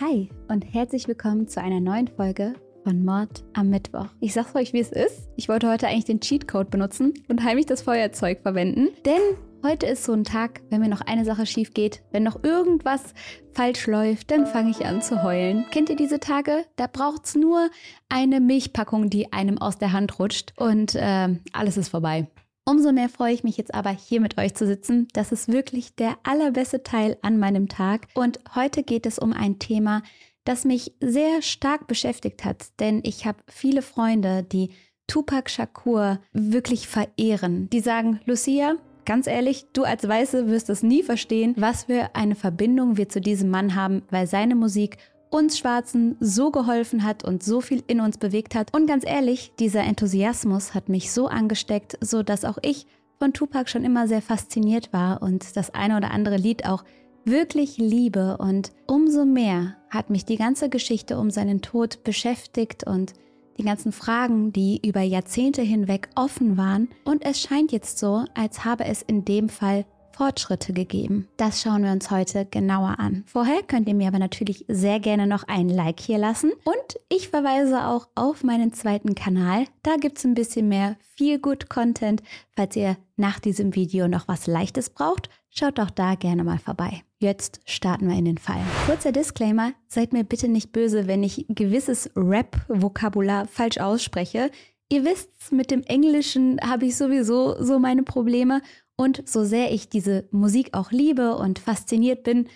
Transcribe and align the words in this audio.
Hi 0.00 0.30
und 0.48 0.62
herzlich 0.62 1.08
willkommen 1.08 1.46
zu 1.46 1.60
einer 1.60 1.78
neuen 1.78 2.08
Folge 2.08 2.54
von 2.84 3.04
Mord 3.04 3.44
am 3.52 3.68
Mittwoch. 3.68 4.06
Ich 4.18 4.32
sag's 4.32 4.54
euch, 4.54 4.72
wie 4.72 4.80
es 4.80 4.92
ist. 4.92 5.28
Ich 5.36 5.50
wollte 5.50 5.68
heute 5.68 5.88
eigentlich 5.88 6.06
den 6.06 6.20
Cheatcode 6.20 6.70
benutzen 6.70 7.12
und 7.28 7.44
heimlich 7.44 7.66
das 7.66 7.82
Feuerzeug 7.82 8.40
verwenden, 8.40 8.88
denn 9.04 9.20
heute 9.62 9.84
ist 9.84 10.04
so 10.04 10.14
ein 10.14 10.24
Tag, 10.24 10.62
wenn 10.70 10.80
mir 10.80 10.88
noch 10.88 11.02
eine 11.02 11.26
Sache 11.26 11.44
schief 11.44 11.74
geht, 11.74 12.02
wenn 12.12 12.22
noch 12.22 12.42
irgendwas 12.42 13.12
falsch 13.52 13.86
läuft, 13.86 14.30
dann 14.30 14.46
fange 14.46 14.70
ich 14.70 14.86
an 14.86 15.02
zu 15.02 15.22
heulen. 15.22 15.66
Kennt 15.70 15.90
ihr 15.90 15.96
diese 15.96 16.18
Tage? 16.18 16.64
Da 16.76 16.86
braucht's 16.86 17.34
nur 17.34 17.68
eine 18.08 18.40
Milchpackung, 18.40 19.10
die 19.10 19.34
einem 19.34 19.58
aus 19.58 19.76
der 19.76 19.92
Hand 19.92 20.18
rutscht 20.18 20.54
und 20.56 20.94
äh, 20.94 21.28
alles 21.52 21.76
ist 21.76 21.90
vorbei. 21.90 22.26
Umso 22.70 22.92
mehr 22.92 23.08
freue 23.08 23.34
ich 23.34 23.42
mich 23.42 23.56
jetzt 23.56 23.74
aber 23.74 23.90
hier 23.90 24.20
mit 24.20 24.38
euch 24.38 24.54
zu 24.54 24.64
sitzen. 24.64 25.08
Das 25.12 25.32
ist 25.32 25.48
wirklich 25.48 25.96
der 25.96 26.16
allerbeste 26.22 26.84
Teil 26.84 27.16
an 27.20 27.36
meinem 27.36 27.68
Tag. 27.68 28.06
Und 28.14 28.38
heute 28.54 28.84
geht 28.84 29.06
es 29.06 29.18
um 29.18 29.32
ein 29.32 29.58
Thema, 29.58 30.02
das 30.44 30.64
mich 30.64 30.92
sehr 31.00 31.42
stark 31.42 31.88
beschäftigt 31.88 32.44
hat, 32.44 32.68
denn 32.78 33.00
ich 33.02 33.26
habe 33.26 33.38
viele 33.48 33.82
Freunde, 33.82 34.44
die 34.44 34.70
Tupac 35.08 35.50
Shakur 35.50 36.20
wirklich 36.32 36.86
verehren. 36.86 37.68
Die 37.70 37.80
sagen, 37.80 38.20
Lucia, 38.24 38.76
ganz 39.04 39.26
ehrlich, 39.26 39.66
du 39.72 39.82
als 39.82 40.06
Weiße 40.06 40.46
wirst 40.46 40.70
es 40.70 40.84
nie 40.84 41.02
verstehen, 41.02 41.54
was 41.56 41.84
für 41.86 42.10
eine 42.14 42.36
Verbindung 42.36 42.96
wir 42.96 43.08
zu 43.08 43.20
diesem 43.20 43.50
Mann 43.50 43.74
haben, 43.74 44.02
weil 44.10 44.28
seine 44.28 44.54
Musik 44.54 44.98
uns 45.30 45.58
Schwarzen 45.58 46.16
so 46.20 46.50
geholfen 46.50 47.04
hat 47.04 47.24
und 47.24 47.42
so 47.42 47.60
viel 47.60 47.82
in 47.86 48.00
uns 48.00 48.18
bewegt 48.18 48.54
hat. 48.54 48.74
Und 48.74 48.86
ganz 48.86 49.06
ehrlich, 49.06 49.52
dieser 49.58 49.82
Enthusiasmus 49.82 50.74
hat 50.74 50.88
mich 50.88 51.12
so 51.12 51.28
angesteckt, 51.28 51.96
so 52.00 52.22
dass 52.22 52.44
auch 52.44 52.58
ich 52.62 52.86
von 53.18 53.32
Tupac 53.32 53.70
schon 53.70 53.84
immer 53.84 54.08
sehr 54.08 54.22
fasziniert 54.22 54.92
war 54.92 55.22
und 55.22 55.56
das 55.56 55.72
eine 55.72 55.96
oder 55.96 56.10
andere 56.10 56.36
Lied 56.36 56.66
auch 56.66 56.84
wirklich 57.24 57.78
liebe. 57.78 58.38
Und 58.38 58.72
umso 58.86 59.24
mehr 59.24 59.76
hat 59.88 60.10
mich 60.10 60.24
die 60.24 60.36
ganze 60.36 60.68
Geschichte 60.68 61.18
um 61.18 61.30
seinen 61.30 61.62
Tod 61.62 62.02
beschäftigt 62.02 62.84
und 62.86 63.12
die 63.58 63.64
ganzen 63.64 63.92
Fragen, 63.92 64.52
die 64.52 64.80
über 64.84 65.02
Jahrzehnte 65.02 65.62
hinweg 65.62 66.08
offen 66.14 66.56
waren. 66.56 66.88
Und 67.04 67.24
es 67.24 67.40
scheint 67.40 67.72
jetzt 67.72 67.98
so, 67.98 68.24
als 68.34 68.64
habe 68.64 68.86
es 68.86 69.02
in 69.02 69.24
dem 69.24 69.48
Fall 69.48 69.84
Fortschritte 70.12 70.72
gegeben. 70.72 71.28
Das 71.36 71.62
schauen 71.62 71.82
wir 71.84 71.92
uns 71.92 72.10
heute 72.10 72.46
genauer 72.46 72.98
an. 72.98 73.24
Vorher 73.26 73.62
könnt 73.62 73.88
ihr 73.88 73.94
mir 73.94 74.08
aber 74.08 74.18
natürlich 74.18 74.64
sehr 74.68 75.00
gerne 75.00 75.26
noch 75.26 75.44
ein 75.48 75.68
Like 75.68 76.00
hier 76.00 76.18
lassen 76.18 76.52
und 76.64 77.00
ich 77.08 77.28
verweise 77.28 77.86
auch 77.86 78.08
auf 78.14 78.44
meinen 78.44 78.72
zweiten 78.72 79.14
Kanal. 79.14 79.64
Da 79.82 79.96
gibt 79.96 80.18
es 80.18 80.24
ein 80.24 80.34
bisschen 80.34 80.68
mehr 80.68 80.96
Feel 81.16 81.38
Good 81.38 81.68
Content. 81.68 82.22
Falls 82.56 82.76
ihr 82.76 82.96
nach 83.16 83.40
diesem 83.40 83.74
Video 83.74 84.08
noch 84.08 84.28
was 84.28 84.46
Leichtes 84.46 84.90
braucht, 84.90 85.28
schaut 85.50 85.78
doch 85.78 85.90
da 85.90 86.14
gerne 86.14 86.44
mal 86.44 86.58
vorbei. 86.58 87.02
Jetzt 87.18 87.60
starten 87.66 88.08
wir 88.08 88.16
in 88.16 88.24
den 88.24 88.38
Fall. 88.38 88.62
Kurzer 88.86 89.12
Disclaimer, 89.12 89.72
seid 89.88 90.12
mir 90.12 90.24
bitte 90.24 90.48
nicht 90.48 90.72
böse, 90.72 91.06
wenn 91.06 91.22
ich 91.22 91.44
gewisses 91.48 92.10
Rap-Vokabular 92.16 93.46
falsch 93.46 93.78
ausspreche. 93.78 94.50
Ihr 94.92 95.04
wisst, 95.04 95.52
mit 95.52 95.70
dem 95.70 95.82
Englischen 95.84 96.58
habe 96.62 96.86
ich 96.86 96.96
sowieso 96.96 97.62
so 97.62 97.78
meine 97.78 98.02
Probleme 98.02 98.62
und 99.00 99.26
so 99.26 99.44
sehr 99.44 99.72
ich 99.72 99.88
diese 99.88 100.28
Musik 100.30 100.74
auch 100.74 100.92
liebe 100.92 101.34
und 101.34 101.58
fasziniert 101.58 102.22
bin, 102.22 102.48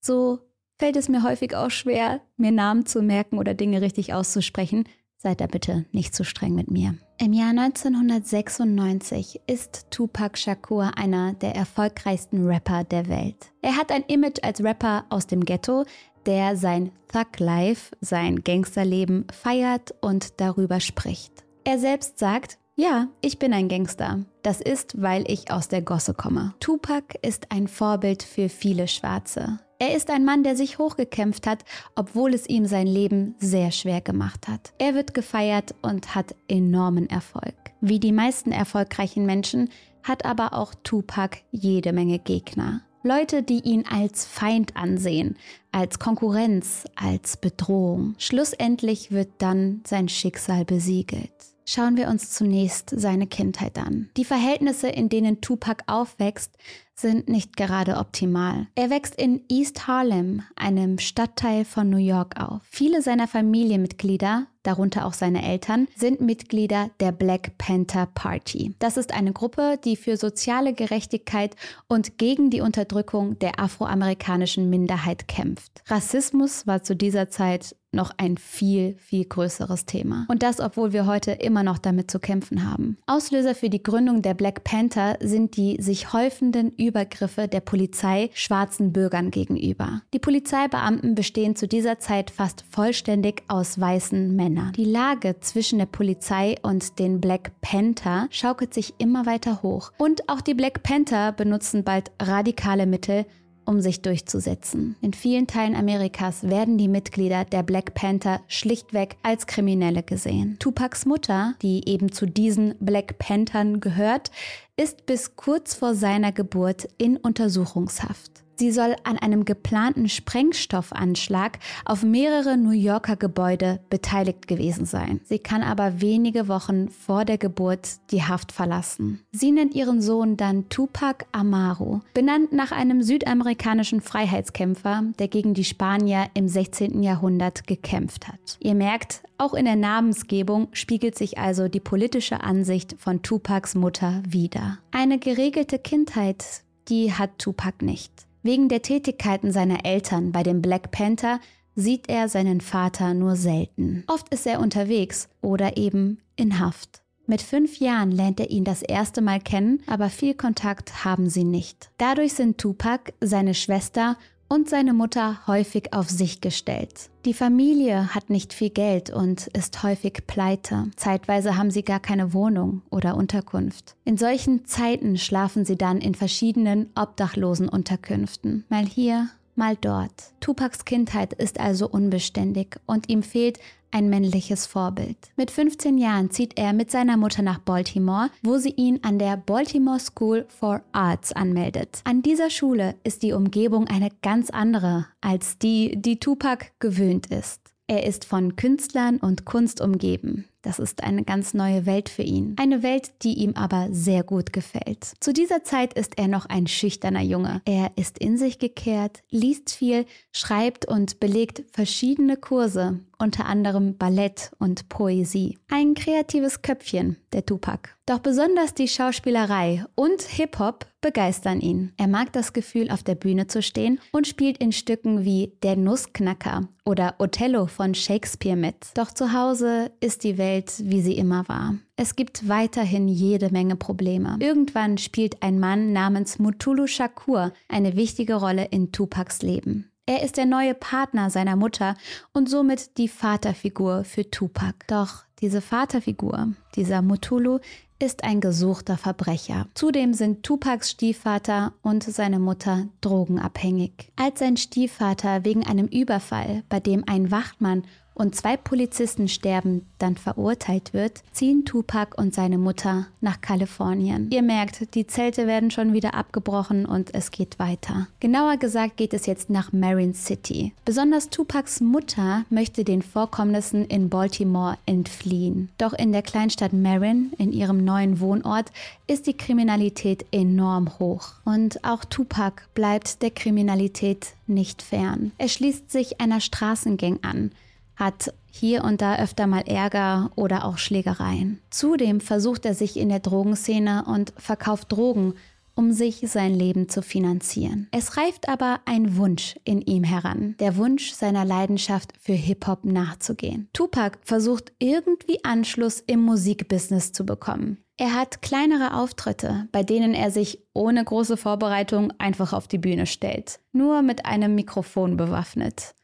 so 0.00 0.38
fällt 0.78 0.94
es 0.94 1.08
mir 1.08 1.24
häufig 1.24 1.56
auch 1.56 1.72
schwer, 1.72 2.20
mir 2.36 2.52
Namen 2.52 2.86
zu 2.86 3.02
merken 3.02 3.36
oder 3.36 3.52
Dinge 3.52 3.82
richtig 3.82 4.14
auszusprechen. 4.14 4.84
Seid 5.16 5.40
da 5.40 5.48
bitte 5.48 5.86
nicht 5.90 6.14
zu 6.14 6.22
streng 6.22 6.54
mit 6.54 6.70
mir. 6.70 6.94
Im 7.18 7.32
Jahr 7.32 7.50
1996 7.50 9.40
ist 9.48 9.86
Tupac 9.90 10.38
Shakur 10.38 10.96
einer 10.96 11.32
der 11.32 11.56
erfolgreichsten 11.56 12.46
Rapper 12.46 12.84
der 12.84 13.08
Welt. 13.08 13.50
Er 13.60 13.74
hat 13.74 13.90
ein 13.90 14.04
Image 14.04 14.38
als 14.42 14.62
Rapper 14.62 15.04
aus 15.08 15.26
dem 15.26 15.44
Ghetto, 15.44 15.84
der 16.26 16.56
sein 16.56 16.92
Thug 17.12 17.40
Life, 17.40 17.96
sein 18.00 18.44
Gangsterleben 18.44 19.26
feiert 19.32 19.96
und 20.00 20.40
darüber 20.40 20.78
spricht. 20.78 21.32
Er 21.64 21.80
selbst 21.80 22.20
sagt, 22.20 22.56
ja, 22.78 23.08
ich 23.20 23.40
bin 23.40 23.52
ein 23.52 23.68
Gangster. 23.68 24.20
Das 24.42 24.60
ist, 24.60 25.02
weil 25.02 25.28
ich 25.28 25.50
aus 25.50 25.66
der 25.66 25.82
Gosse 25.82 26.14
komme. 26.14 26.54
Tupac 26.60 27.18
ist 27.22 27.50
ein 27.50 27.66
Vorbild 27.66 28.22
für 28.22 28.48
viele 28.48 28.86
Schwarze. 28.86 29.58
Er 29.80 29.96
ist 29.96 30.10
ein 30.10 30.24
Mann, 30.24 30.44
der 30.44 30.54
sich 30.54 30.78
hochgekämpft 30.78 31.48
hat, 31.48 31.64
obwohl 31.96 32.34
es 32.34 32.48
ihm 32.48 32.66
sein 32.66 32.86
Leben 32.86 33.34
sehr 33.40 33.72
schwer 33.72 34.00
gemacht 34.00 34.46
hat. 34.46 34.72
Er 34.78 34.94
wird 34.94 35.12
gefeiert 35.12 35.74
und 35.82 36.14
hat 36.14 36.36
enormen 36.46 37.10
Erfolg. 37.10 37.54
Wie 37.80 37.98
die 37.98 38.12
meisten 38.12 38.52
erfolgreichen 38.52 39.26
Menschen 39.26 39.70
hat 40.04 40.24
aber 40.24 40.54
auch 40.54 40.72
Tupac 40.84 41.38
jede 41.50 41.92
Menge 41.92 42.20
Gegner. 42.20 42.82
Leute, 43.02 43.42
die 43.42 43.60
ihn 43.60 43.84
als 43.90 44.24
Feind 44.24 44.76
ansehen, 44.76 45.36
als 45.72 45.98
Konkurrenz, 45.98 46.84
als 46.94 47.36
Bedrohung. 47.36 48.14
Schlussendlich 48.18 49.10
wird 49.10 49.30
dann 49.38 49.82
sein 49.84 50.08
Schicksal 50.08 50.64
besiegelt. 50.64 51.32
Schauen 51.70 51.98
wir 51.98 52.08
uns 52.08 52.30
zunächst 52.30 52.94
seine 52.96 53.26
Kindheit 53.26 53.76
an. 53.76 54.08
Die 54.16 54.24
Verhältnisse, 54.24 54.88
in 54.88 55.10
denen 55.10 55.42
Tupac 55.42 55.84
aufwächst, 55.86 56.56
sind 57.00 57.28
nicht 57.28 57.56
gerade 57.56 57.96
optimal. 57.96 58.66
Er 58.74 58.90
wächst 58.90 59.14
in 59.14 59.42
East 59.48 59.86
Harlem, 59.86 60.42
einem 60.56 60.98
Stadtteil 60.98 61.64
von 61.64 61.88
New 61.88 61.96
York, 61.96 62.40
auf. 62.40 62.60
Viele 62.68 63.02
seiner 63.02 63.28
Familienmitglieder, 63.28 64.46
darunter 64.62 65.06
auch 65.06 65.12
seine 65.12 65.44
Eltern, 65.44 65.86
sind 65.96 66.20
Mitglieder 66.20 66.90
der 67.00 67.12
Black 67.12 67.56
Panther 67.58 68.06
Party. 68.06 68.74
Das 68.78 68.96
ist 68.96 69.14
eine 69.14 69.32
Gruppe, 69.32 69.78
die 69.82 69.96
für 69.96 70.16
soziale 70.16 70.74
Gerechtigkeit 70.74 71.54
und 71.86 72.18
gegen 72.18 72.50
die 72.50 72.60
Unterdrückung 72.60 73.38
der 73.38 73.60
afroamerikanischen 73.60 74.68
Minderheit 74.68 75.28
kämpft. 75.28 75.82
Rassismus 75.86 76.66
war 76.66 76.82
zu 76.82 76.96
dieser 76.96 77.30
Zeit 77.30 77.76
noch 77.92 78.12
ein 78.18 78.36
viel, 78.36 78.96
viel 78.98 79.24
größeres 79.24 79.86
Thema. 79.86 80.26
Und 80.28 80.42
das, 80.42 80.60
obwohl 80.60 80.92
wir 80.92 81.06
heute 81.06 81.32
immer 81.32 81.62
noch 81.62 81.78
damit 81.78 82.10
zu 82.10 82.18
kämpfen 82.18 82.68
haben. 82.68 82.98
Auslöser 83.06 83.54
für 83.54 83.70
die 83.70 83.82
Gründung 83.82 84.20
der 84.22 84.34
Black 84.34 84.64
Panther 84.64 85.16
sind 85.20 85.56
die 85.56 85.80
sich 85.80 86.12
häufenden 86.12 86.72
Übergriffe 86.88 87.48
der 87.48 87.60
Polizei 87.60 88.30
schwarzen 88.34 88.92
Bürgern 88.92 89.30
gegenüber. 89.30 90.02
Die 90.12 90.18
Polizeibeamten 90.18 91.14
bestehen 91.14 91.54
zu 91.54 91.68
dieser 91.68 91.98
Zeit 91.98 92.30
fast 92.30 92.64
vollständig 92.70 93.42
aus 93.48 93.78
weißen 93.78 94.34
Männern. 94.34 94.72
Die 94.72 94.84
Lage 94.84 95.36
zwischen 95.40 95.78
der 95.78 95.86
Polizei 95.86 96.56
und 96.62 96.98
den 96.98 97.20
Black 97.20 97.52
Panther 97.60 98.28
schaukelt 98.30 98.74
sich 98.74 98.94
immer 98.98 99.26
weiter 99.26 99.62
hoch. 99.62 99.92
Und 99.98 100.28
auch 100.28 100.40
die 100.40 100.54
Black 100.54 100.82
Panther 100.82 101.32
benutzen 101.32 101.84
bald 101.84 102.10
radikale 102.20 102.86
Mittel, 102.86 103.26
um 103.68 103.82
sich 103.82 104.00
durchzusetzen. 104.00 104.96
In 105.02 105.12
vielen 105.12 105.46
Teilen 105.46 105.76
Amerikas 105.76 106.48
werden 106.48 106.78
die 106.78 106.88
Mitglieder 106.88 107.44
der 107.44 107.62
Black 107.62 107.92
Panther 107.92 108.40
schlichtweg 108.48 109.16
als 109.22 109.46
Kriminelle 109.46 110.02
gesehen. 110.02 110.56
Tupacs 110.58 111.04
Mutter, 111.04 111.54
die 111.60 111.86
eben 111.86 112.10
zu 112.10 112.26
diesen 112.26 112.74
Black 112.80 113.18
Panthern 113.18 113.80
gehört, 113.80 114.30
ist 114.78 115.06
bis 115.06 115.34
kurz 115.34 115.74
vor 115.74 115.94
seiner 115.94 116.30
Geburt 116.30 116.88
in 116.98 117.16
Untersuchungshaft. 117.16 118.37
Sie 118.58 118.72
soll 118.72 118.96
an 119.04 119.18
einem 119.18 119.44
geplanten 119.44 120.08
Sprengstoffanschlag 120.08 121.60
auf 121.84 122.02
mehrere 122.02 122.56
New 122.56 122.72
Yorker 122.72 123.14
Gebäude 123.14 123.78
beteiligt 123.88 124.48
gewesen 124.48 124.84
sein. 124.84 125.20
Sie 125.24 125.38
kann 125.38 125.62
aber 125.62 126.00
wenige 126.00 126.48
Wochen 126.48 126.88
vor 126.88 127.24
der 127.24 127.38
Geburt 127.38 127.98
die 128.10 128.24
Haft 128.24 128.50
verlassen. 128.50 129.20
Sie 129.30 129.52
nennt 129.52 129.76
ihren 129.76 130.02
Sohn 130.02 130.36
dann 130.36 130.68
Tupac 130.70 131.26
Amaru, 131.30 132.00
benannt 132.14 132.52
nach 132.52 132.72
einem 132.72 133.00
südamerikanischen 133.00 134.00
Freiheitskämpfer, 134.00 135.04
der 135.20 135.28
gegen 135.28 135.54
die 135.54 135.64
Spanier 135.64 136.26
im 136.34 136.48
16. 136.48 137.00
Jahrhundert 137.04 137.68
gekämpft 137.68 138.26
hat. 138.26 138.58
Ihr 138.58 138.74
merkt, 138.74 139.22
auch 139.38 139.54
in 139.54 139.66
der 139.66 139.76
Namensgebung 139.76 140.66
spiegelt 140.72 141.16
sich 141.16 141.38
also 141.38 141.68
die 141.68 141.78
politische 141.78 142.40
Ansicht 142.40 142.96
von 142.98 143.22
Tupacs 143.22 143.76
Mutter 143.76 144.20
wider. 144.26 144.78
Eine 144.90 145.20
geregelte 145.20 145.78
Kindheit, 145.78 146.64
die 146.88 147.12
hat 147.12 147.38
Tupac 147.38 147.84
nicht. 147.84 148.27
Wegen 148.48 148.70
der 148.70 148.80
Tätigkeiten 148.80 149.52
seiner 149.52 149.84
Eltern 149.84 150.32
bei 150.32 150.42
dem 150.42 150.62
Black 150.62 150.90
Panther 150.90 151.38
sieht 151.74 152.08
er 152.08 152.30
seinen 152.30 152.62
Vater 152.62 153.12
nur 153.12 153.36
selten. 153.36 154.04
Oft 154.06 154.30
ist 154.30 154.46
er 154.46 154.60
unterwegs 154.60 155.28
oder 155.42 155.76
eben 155.76 156.22
in 156.34 156.58
Haft. 156.58 157.02
Mit 157.26 157.42
fünf 157.42 157.78
Jahren 157.78 158.10
lernt 158.10 158.40
er 158.40 158.48
ihn 158.48 158.64
das 158.64 158.80
erste 158.80 159.20
Mal 159.20 159.38
kennen, 159.38 159.82
aber 159.86 160.08
viel 160.08 160.32
Kontakt 160.32 161.04
haben 161.04 161.28
sie 161.28 161.44
nicht. 161.44 161.90
Dadurch 161.98 162.32
sind 162.32 162.56
Tupac, 162.56 163.12
seine 163.20 163.52
Schwester 163.52 164.16
und 164.48 164.68
seine 164.68 164.94
Mutter 164.94 165.46
häufig 165.46 165.92
auf 165.92 166.08
sich 166.08 166.40
gestellt. 166.40 167.10
Die 167.24 167.34
Familie 167.34 168.14
hat 168.14 168.30
nicht 168.30 168.54
viel 168.54 168.70
Geld 168.70 169.10
und 169.10 169.48
ist 169.48 169.82
häufig 169.82 170.26
pleite. 170.26 170.90
Zeitweise 170.96 171.56
haben 171.56 171.70
sie 171.70 171.82
gar 171.82 172.00
keine 172.00 172.32
Wohnung 172.32 172.82
oder 172.90 173.16
Unterkunft. 173.16 173.96
In 174.04 174.16
solchen 174.16 174.64
Zeiten 174.64 175.18
schlafen 175.18 175.64
sie 175.64 175.76
dann 175.76 175.98
in 175.98 176.14
verschiedenen 176.14 176.90
Obdachlosenunterkünften. 176.94 178.64
Mal 178.70 178.86
hier, 178.86 179.28
mal 179.58 179.76
dort. 179.76 180.32
Tupacs 180.40 180.84
Kindheit 180.84 181.32
ist 181.34 181.60
also 181.60 181.88
unbeständig 181.88 182.76
und 182.86 183.08
ihm 183.08 183.22
fehlt 183.22 183.58
ein 183.90 184.08
männliches 184.08 184.66
Vorbild. 184.66 185.16
Mit 185.36 185.50
15 185.50 185.98
Jahren 185.98 186.30
zieht 186.30 186.58
er 186.58 186.72
mit 186.72 186.90
seiner 186.90 187.16
Mutter 187.16 187.42
nach 187.42 187.58
Baltimore, 187.58 188.30
wo 188.42 188.58
sie 188.58 188.70
ihn 188.70 189.00
an 189.02 189.18
der 189.18 189.36
Baltimore 189.36 190.00
School 190.00 190.46
for 190.48 190.82
Arts 190.92 191.32
anmeldet. 191.32 192.00
An 192.04 192.22
dieser 192.22 192.50
Schule 192.50 192.94
ist 193.04 193.22
die 193.22 193.32
Umgebung 193.32 193.88
eine 193.88 194.10
ganz 194.22 194.50
andere 194.50 195.06
als 195.20 195.58
die, 195.58 196.00
die 196.00 196.20
Tupac 196.20 196.66
gewöhnt 196.78 197.26
ist. 197.26 197.60
Er 197.86 198.06
ist 198.06 198.26
von 198.26 198.56
Künstlern 198.56 199.16
und 199.16 199.46
Kunst 199.46 199.80
umgeben. 199.80 200.47
Das 200.68 200.78
ist 200.78 201.02
eine 201.02 201.24
ganz 201.24 201.54
neue 201.54 201.86
Welt 201.86 202.10
für 202.10 202.20
ihn. 202.20 202.54
Eine 202.58 202.82
Welt, 202.82 203.12
die 203.22 203.32
ihm 203.38 203.54
aber 203.54 203.88
sehr 203.90 204.22
gut 204.22 204.52
gefällt. 204.52 205.14
Zu 205.18 205.32
dieser 205.32 205.64
Zeit 205.64 205.94
ist 205.94 206.18
er 206.18 206.28
noch 206.28 206.44
ein 206.44 206.66
schüchterner 206.66 207.22
Junge. 207.22 207.62
Er 207.64 207.92
ist 207.96 208.18
in 208.18 208.36
sich 208.36 208.58
gekehrt, 208.58 209.22
liest 209.30 209.70
viel, 209.70 210.04
schreibt 210.30 210.84
und 210.84 211.20
belegt 211.20 211.62
verschiedene 211.72 212.36
Kurse, 212.36 213.00
unter 213.18 213.46
anderem 213.46 213.96
Ballett 213.96 214.50
und 214.58 214.88
Poesie. 214.88 215.58
Ein 215.70 215.94
kreatives 215.94 216.62
Köpfchen, 216.62 217.16
der 217.32 217.46
Tupac. 217.46 217.90
Doch 218.06 218.20
besonders 218.20 218.74
die 218.74 218.88
Schauspielerei 218.88 219.84
und 219.94 220.22
Hip-Hop 220.22 220.86
begeistern 221.00 221.60
ihn. 221.60 221.92
Er 221.96 222.08
mag 222.08 222.32
das 222.32 222.52
Gefühl, 222.52 222.90
auf 222.90 223.02
der 223.02 223.14
Bühne 223.14 223.46
zu 223.46 223.62
stehen 223.62 224.00
und 224.12 224.26
spielt 224.26 224.58
in 224.58 224.72
Stücken 224.72 225.24
wie 225.24 225.52
Der 225.62 225.76
Nussknacker 225.76 226.68
oder 226.84 227.14
Othello 227.18 227.66
von 227.66 227.94
Shakespeare 227.94 228.56
mit. 228.56 228.76
Doch 228.94 229.12
zu 229.12 229.32
Hause 229.32 229.92
ist 230.00 230.24
die 230.24 230.38
Welt 230.38 230.48
Welt, 230.58 230.72
wie 230.84 231.02
sie 231.02 231.16
immer 231.16 231.48
war. 231.48 231.76
Es 231.96 232.16
gibt 232.16 232.48
weiterhin 232.48 233.08
jede 233.08 233.50
Menge 233.50 233.76
Probleme. 233.76 234.36
Irgendwann 234.40 234.98
spielt 234.98 235.42
ein 235.42 235.58
Mann 235.58 235.92
namens 235.92 236.38
Mutulu 236.38 236.86
Shakur 236.86 237.52
eine 237.68 237.96
wichtige 237.96 238.34
Rolle 238.34 238.66
in 238.70 238.92
Tupacs 238.92 239.42
Leben. 239.42 239.90
Er 240.08 240.22
ist 240.22 240.38
der 240.38 240.46
neue 240.46 240.72
Partner 240.72 241.28
seiner 241.28 241.54
Mutter 241.54 241.94
und 242.32 242.48
somit 242.48 242.96
die 242.96 243.08
Vaterfigur 243.08 244.04
für 244.04 244.30
Tupac. 244.30 244.86
Doch 244.86 245.24
diese 245.42 245.60
Vaterfigur, 245.60 246.54
dieser 246.76 247.02
Mutulu, 247.02 247.58
ist 247.98 248.24
ein 248.24 248.40
gesuchter 248.40 248.96
Verbrecher. 248.96 249.66
Zudem 249.74 250.14
sind 250.14 250.44
Tupacs 250.44 250.92
Stiefvater 250.92 251.74
und 251.82 252.04
seine 252.04 252.38
Mutter 252.38 252.86
drogenabhängig. 253.02 254.10
Als 254.16 254.38
sein 254.38 254.56
Stiefvater 254.56 255.44
wegen 255.44 255.66
einem 255.66 255.88
Überfall, 255.88 256.62
bei 256.70 256.80
dem 256.80 257.04
ein 257.06 257.30
Wachtmann 257.30 257.82
und 258.18 258.34
zwei 258.34 258.56
Polizisten 258.56 259.28
sterben, 259.28 259.86
dann 259.98 260.16
verurteilt 260.16 260.92
wird, 260.92 261.22
ziehen 261.32 261.64
Tupac 261.64 262.16
und 262.20 262.34
seine 262.34 262.58
Mutter 262.58 263.06
nach 263.20 263.40
Kalifornien. 263.40 264.28
Ihr 264.30 264.42
merkt, 264.42 264.94
die 264.94 265.06
Zelte 265.06 265.46
werden 265.46 265.70
schon 265.70 265.92
wieder 265.92 266.14
abgebrochen 266.14 266.84
und 266.84 267.14
es 267.14 267.30
geht 267.30 267.58
weiter. 267.58 268.08
Genauer 268.20 268.56
gesagt 268.56 268.96
geht 268.96 269.14
es 269.14 269.26
jetzt 269.26 269.50
nach 269.50 269.72
Marin 269.72 270.14
City. 270.14 270.72
Besonders 270.84 271.30
Tupacs 271.30 271.80
Mutter 271.80 272.44
möchte 272.50 272.84
den 272.84 273.02
Vorkommnissen 273.02 273.86
in 273.86 274.08
Baltimore 274.08 274.76
entfliehen. 274.84 275.70
Doch 275.78 275.92
in 275.92 276.12
der 276.12 276.22
Kleinstadt 276.22 276.72
Marin, 276.72 277.32
in 277.38 277.52
ihrem 277.52 277.84
neuen 277.84 278.20
Wohnort, 278.20 278.72
ist 279.06 279.26
die 279.26 279.36
Kriminalität 279.36 280.26
enorm 280.32 280.98
hoch. 280.98 281.34
Und 281.44 281.84
auch 281.84 282.04
Tupac 282.04 282.62
bleibt 282.74 283.22
der 283.22 283.30
Kriminalität 283.30 284.34
nicht 284.46 284.82
fern. 284.82 285.32
Er 285.38 285.48
schließt 285.48 285.90
sich 285.90 286.20
einer 286.20 286.40
Straßengang 286.40 287.20
an 287.22 287.52
hat 287.98 288.32
hier 288.50 288.84
und 288.84 289.02
da 289.02 289.16
öfter 289.16 289.46
mal 289.46 289.62
Ärger 289.66 290.30
oder 290.36 290.64
auch 290.64 290.78
Schlägereien. 290.78 291.60
Zudem 291.70 292.20
versucht 292.20 292.64
er 292.64 292.74
sich 292.74 292.96
in 292.96 293.08
der 293.08 293.20
Drogenszene 293.20 294.04
und 294.06 294.32
verkauft 294.36 294.92
Drogen, 294.92 295.34
um 295.74 295.92
sich 295.92 296.24
sein 296.26 296.54
Leben 296.54 296.88
zu 296.88 297.02
finanzieren. 297.02 297.86
Es 297.92 298.16
reift 298.16 298.48
aber 298.48 298.80
ein 298.84 299.16
Wunsch 299.16 299.54
in 299.64 299.80
ihm 299.80 300.02
heran, 300.02 300.56
der 300.58 300.76
Wunsch 300.76 301.12
seiner 301.12 301.44
Leidenschaft 301.44 302.12
für 302.20 302.32
Hip-Hop 302.32 302.84
nachzugehen. 302.84 303.68
Tupac 303.72 304.18
versucht 304.24 304.72
irgendwie 304.80 305.44
Anschluss 305.44 306.02
im 306.04 306.20
Musikbusiness 306.22 307.12
zu 307.12 307.24
bekommen. 307.24 307.78
Er 307.96 308.14
hat 308.14 308.42
kleinere 308.42 308.94
Auftritte, 308.94 309.68
bei 309.70 309.84
denen 309.84 310.14
er 310.14 310.32
sich 310.32 310.60
ohne 310.74 311.04
große 311.04 311.36
Vorbereitung 311.36 312.12
einfach 312.18 312.52
auf 312.52 312.66
die 312.68 312.78
Bühne 312.78 313.06
stellt, 313.06 313.60
nur 313.72 314.02
mit 314.02 314.24
einem 314.24 314.54
Mikrofon 314.56 315.16
bewaffnet. 315.16 315.94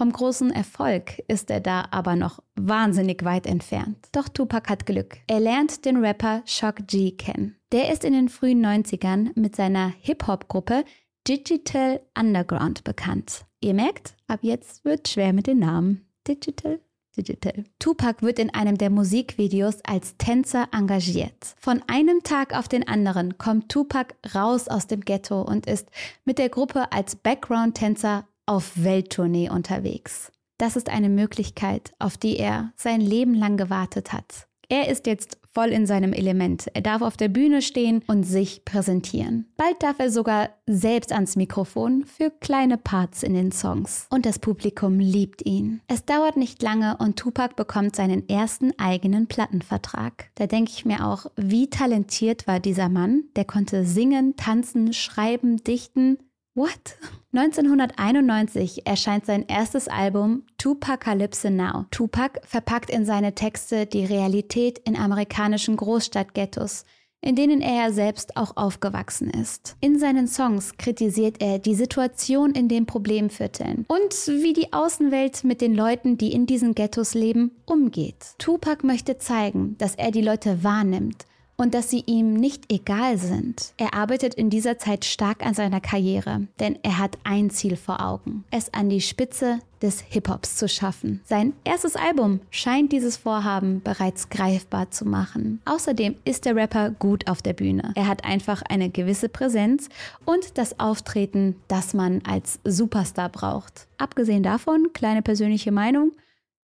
Vom 0.00 0.12
großen 0.12 0.52
Erfolg 0.52 1.18
ist 1.26 1.50
er 1.50 1.58
da 1.58 1.88
aber 1.90 2.14
noch 2.14 2.38
wahnsinnig 2.54 3.24
weit 3.24 3.48
entfernt. 3.48 3.98
Doch 4.12 4.28
Tupac 4.28 4.70
hat 4.70 4.86
Glück. 4.86 5.16
Er 5.26 5.40
lernt 5.40 5.84
den 5.84 5.96
Rapper 5.96 6.42
Shock 6.46 6.86
G 6.86 7.10
kennen. 7.10 7.56
Der 7.72 7.92
ist 7.92 8.04
in 8.04 8.12
den 8.12 8.28
frühen 8.28 8.64
90ern 8.64 9.30
mit 9.34 9.56
seiner 9.56 9.92
Hip-Hop-Gruppe 10.00 10.84
Digital 11.26 12.00
Underground 12.16 12.84
bekannt. 12.84 13.44
Ihr 13.60 13.74
merkt, 13.74 14.14
ab 14.28 14.38
jetzt 14.42 14.84
wird 14.84 15.08
schwer 15.08 15.32
mit 15.32 15.48
den 15.48 15.58
Namen. 15.58 16.06
Digital 16.28 16.78
Digital. 17.16 17.64
Tupac 17.80 18.22
wird 18.22 18.38
in 18.38 18.54
einem 18.54 18.78
der 18.78 18.90
Musikvideos 18.90 19.80
als 19.84 20.16
Tänzer 20.16 20.68
engagiert. 20.70 21.56
Von 21.58 21.82
einem 21.88 22.22
Tag 22.22 22.56
auf 22.56 22.68
den 22.68 22.86
anderen 22.86 23.36
kommt 23.36 23.68
Tupac 23.68 24.14
raus 24.32 24.68
aus 24.68 24.86
dem 24.86 25.00
Ghetto 25.00 25.42
und 25.42 25.66
ist 25.66 25.88
mit 26.24 26.38
der 26.38 26.50
Gruppe 26.50 26.92
als 26.92 27.16
Background-Tänzer 27.16 28.28
auf 28.48 28.72
Welttournee 28.82 29.50
unterwegs. 29.50 30.32
Das 30.58 30.74
ist 30.74 30.88
eine 30.88 31.08
Möglichkeit, 31.08 31.92
auf 31.98 32.16
die 32.16 32.36
er 32.36 32.72
sein 32.76 33.00
Leben 33.00 33.34
lang 33.34 33.56
gewartet 33.56 34.12
hat. 34.12 34.48
Er 34.70 34.88
ist 34.88 35.06
jetzt 35.06 35.38
voll 35.50 35.68
in 35.68 35.86
seinem 35.86 36.12
Element. 36.12 36.66
Er 36.74 36.82
darf 36.82 37.00
auf 37.00 37.16
der 37.16 37.28
Bühne 37.28 37.62
stehen 37.62 38.02
und 38.06 38.24
sich 38.24 38.66
präsentieren. 38.66 39.46
Bald 39.56 39.82
darf 39.82 39.98
er 39.98 40.10
sogar 40.10 40.50
selbst 40.66 41.10
ans 41.10 41.36
Mikrofon 41.36 42.04
für 42.04 42.30
kleine 42.30 42.76
Parts 42.76 43.22
in 43.22 43.32
den 43.32 43.50
Songs. 43.50 44.06
Und 44.10 44.26
das 44.26 44.38
Publikum 44.38 44.98
liebt 45.00 45.44
ihn. 45.46 45.80
Es 45.88 46.04
dauert 46.04 46.36
nicht 46.36 46.62
lange 46.62 46.98
und 46.98 47.18
Tupac 47.18 47.56
bekommt 47.56 47.96
seinen 47.96 48.28
ersten 48.28 48.72
eigenen 48.78 49.26
Plattenvertrag. 49.26 50.30
Da 50.34 50.46
denke 50.46 50.70
ich 50.74 50.84
mir 50.84 51.06
auch, 51.06 51.26
wie 51.36 51.70
talentiert 51.70 52.46
war 52.46 52.60
dieser 52.60 52.90
Mann. 52.90 53.24
Der 53.36 53.46
konnte 53.46 53.86
singen, 53.86 54.36
tanzen, 54.36 54.92
schreiben, 54.92 55.56
dichten. 55.56 56.18
What? 56.58 56.98
1991 57.32 58.84
erscheint 58.84 59.24
sein 59.24 59.44
erstes 59.46 59.86
Album 59.86 60.42
Tupacalypse 60.56 61.52
Now. 61.52 61.84
Tupac 61.92 62.40
verpackt 62.44 62.90
in 62.90 63.06
seine 63.06 63.36
Texte 63.36 63.86
die 63.86 64.04
Realität 64.04 64.80
in 64.80 64.96
amerikanischen 64.96 65.76
Großstadtghettos, 65.76 66.84
in 67.20 67.36
denen 67.36 67.60
er 67.60 67.92
selbst 67.92 68.36
auch 68.36 68.56
aufgewachsen 68.56 69.30
ist. 69.30 69.76
In 69.80 70.00
seinen 70.00 70.26
Songs 70.26 70.76
kritisiert 70.78 71.40
er 71.40 71.60
die 71.60 71.76
Situation 71.76 72.50
in 72.50 72.66
den 72.66 72.86
Problemvierteln 72.86 73.86
und 73.86 74.12
wie 74.26 74.52
die 74.52 74.72
Außenwelt 74.72 75.44
mit 75.44 75.60
den 75.60 75.76
Leuten, 75.76 76.18
die 76.18 76.32
in 76.32 76.46
diesen 76.46 76.74
Ghettos 76.74 77.14
leben, 77.14 77.52
umgeht. 77.66 78.34
Tupac 78.38 78.84
möchte 78.84 79.18
zeigen, 79.18 79.76
dass 79.78 79.94
er 79.94 80.10
die 80.10 80.22
Leute 80.22 80.64
wahrnimmt 80.64 81.24
und 81.60 81.74
dass 81.74 81.90
sie 81.90 82.04
ihm 82.06 82.34
nicht 82.34 82.72
egal 82.72 83.18
sind. 83.18 83.74
Er 83.76 83.92
arbeitet 83.92 84.34
in 84.34 84.48
dieser 84.48 84.78
Zeit 84.78 85.04
stark 85.04 85.44
an 85.44 85.54
seiner 85.54 85.80
Karriere, 85.80 86.46
denn 86.60 86.78
er 86.82 86.98
hat 86.98 87.18
ein 87.24 87.50
Ziel 87.50 87.76
vor 87.76 88.00
Augen, 88.00 88.44
es 88.50 88.72
an 88.72 88.88
die 88.88 89.00
Spitze 89.00 89.58
des 89.82 90.00
Hip-Hops 90.00 90.56
zu 90.56 90.68
schaffen. 90.68 91.20
Sein 91.24 91.52
erstes 91.64 91.96
Album 91.96 92.40
scheint 92.50 92.92
dieses 92.92 93.16
Vorhaben 93.16 93.82
bereits 93.82 94.28
greifbar 94.28 94.90
zu 94.90 95.04
machen. 95.04 95.60
Außerdem 95.64 96.16
ist 96.24 96.44
der 96.44 96.56
Rapper 96.56 96.90
gut 96.90 97.28
auf 97.28 97.42
der 97.42 97.52
Bühne. 97.52 97.92
Er 97.94 98.06
hat 98.06 98.24
einfach 98.24 98.62
eine 98.62 98.90
gewisse 98.90 99.28
Präsenz 99.28 99.88
und 100.24 100.58
das 100.58 100.78
Auftreten, 100.80 101.56
das 101.68 101.92
man 101.92 102.22
als 102.26 102.60
Superstar 102.64 103.28
braucht. 103.28 103.88
Abgesehen 103.98 104.42
davon, 104.42 104.92
kleine 104.92 105.22
persönliche 105.22 105.72
Meinung, 105.72 106.12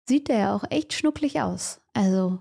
sieht 0.09 0.29
er 0.29 0.55
auch 0.55 0.65
echt 0.71 0.93
schnucklig 0.93 1.41
aus. 1.41 1.81
Also 1.95 2.39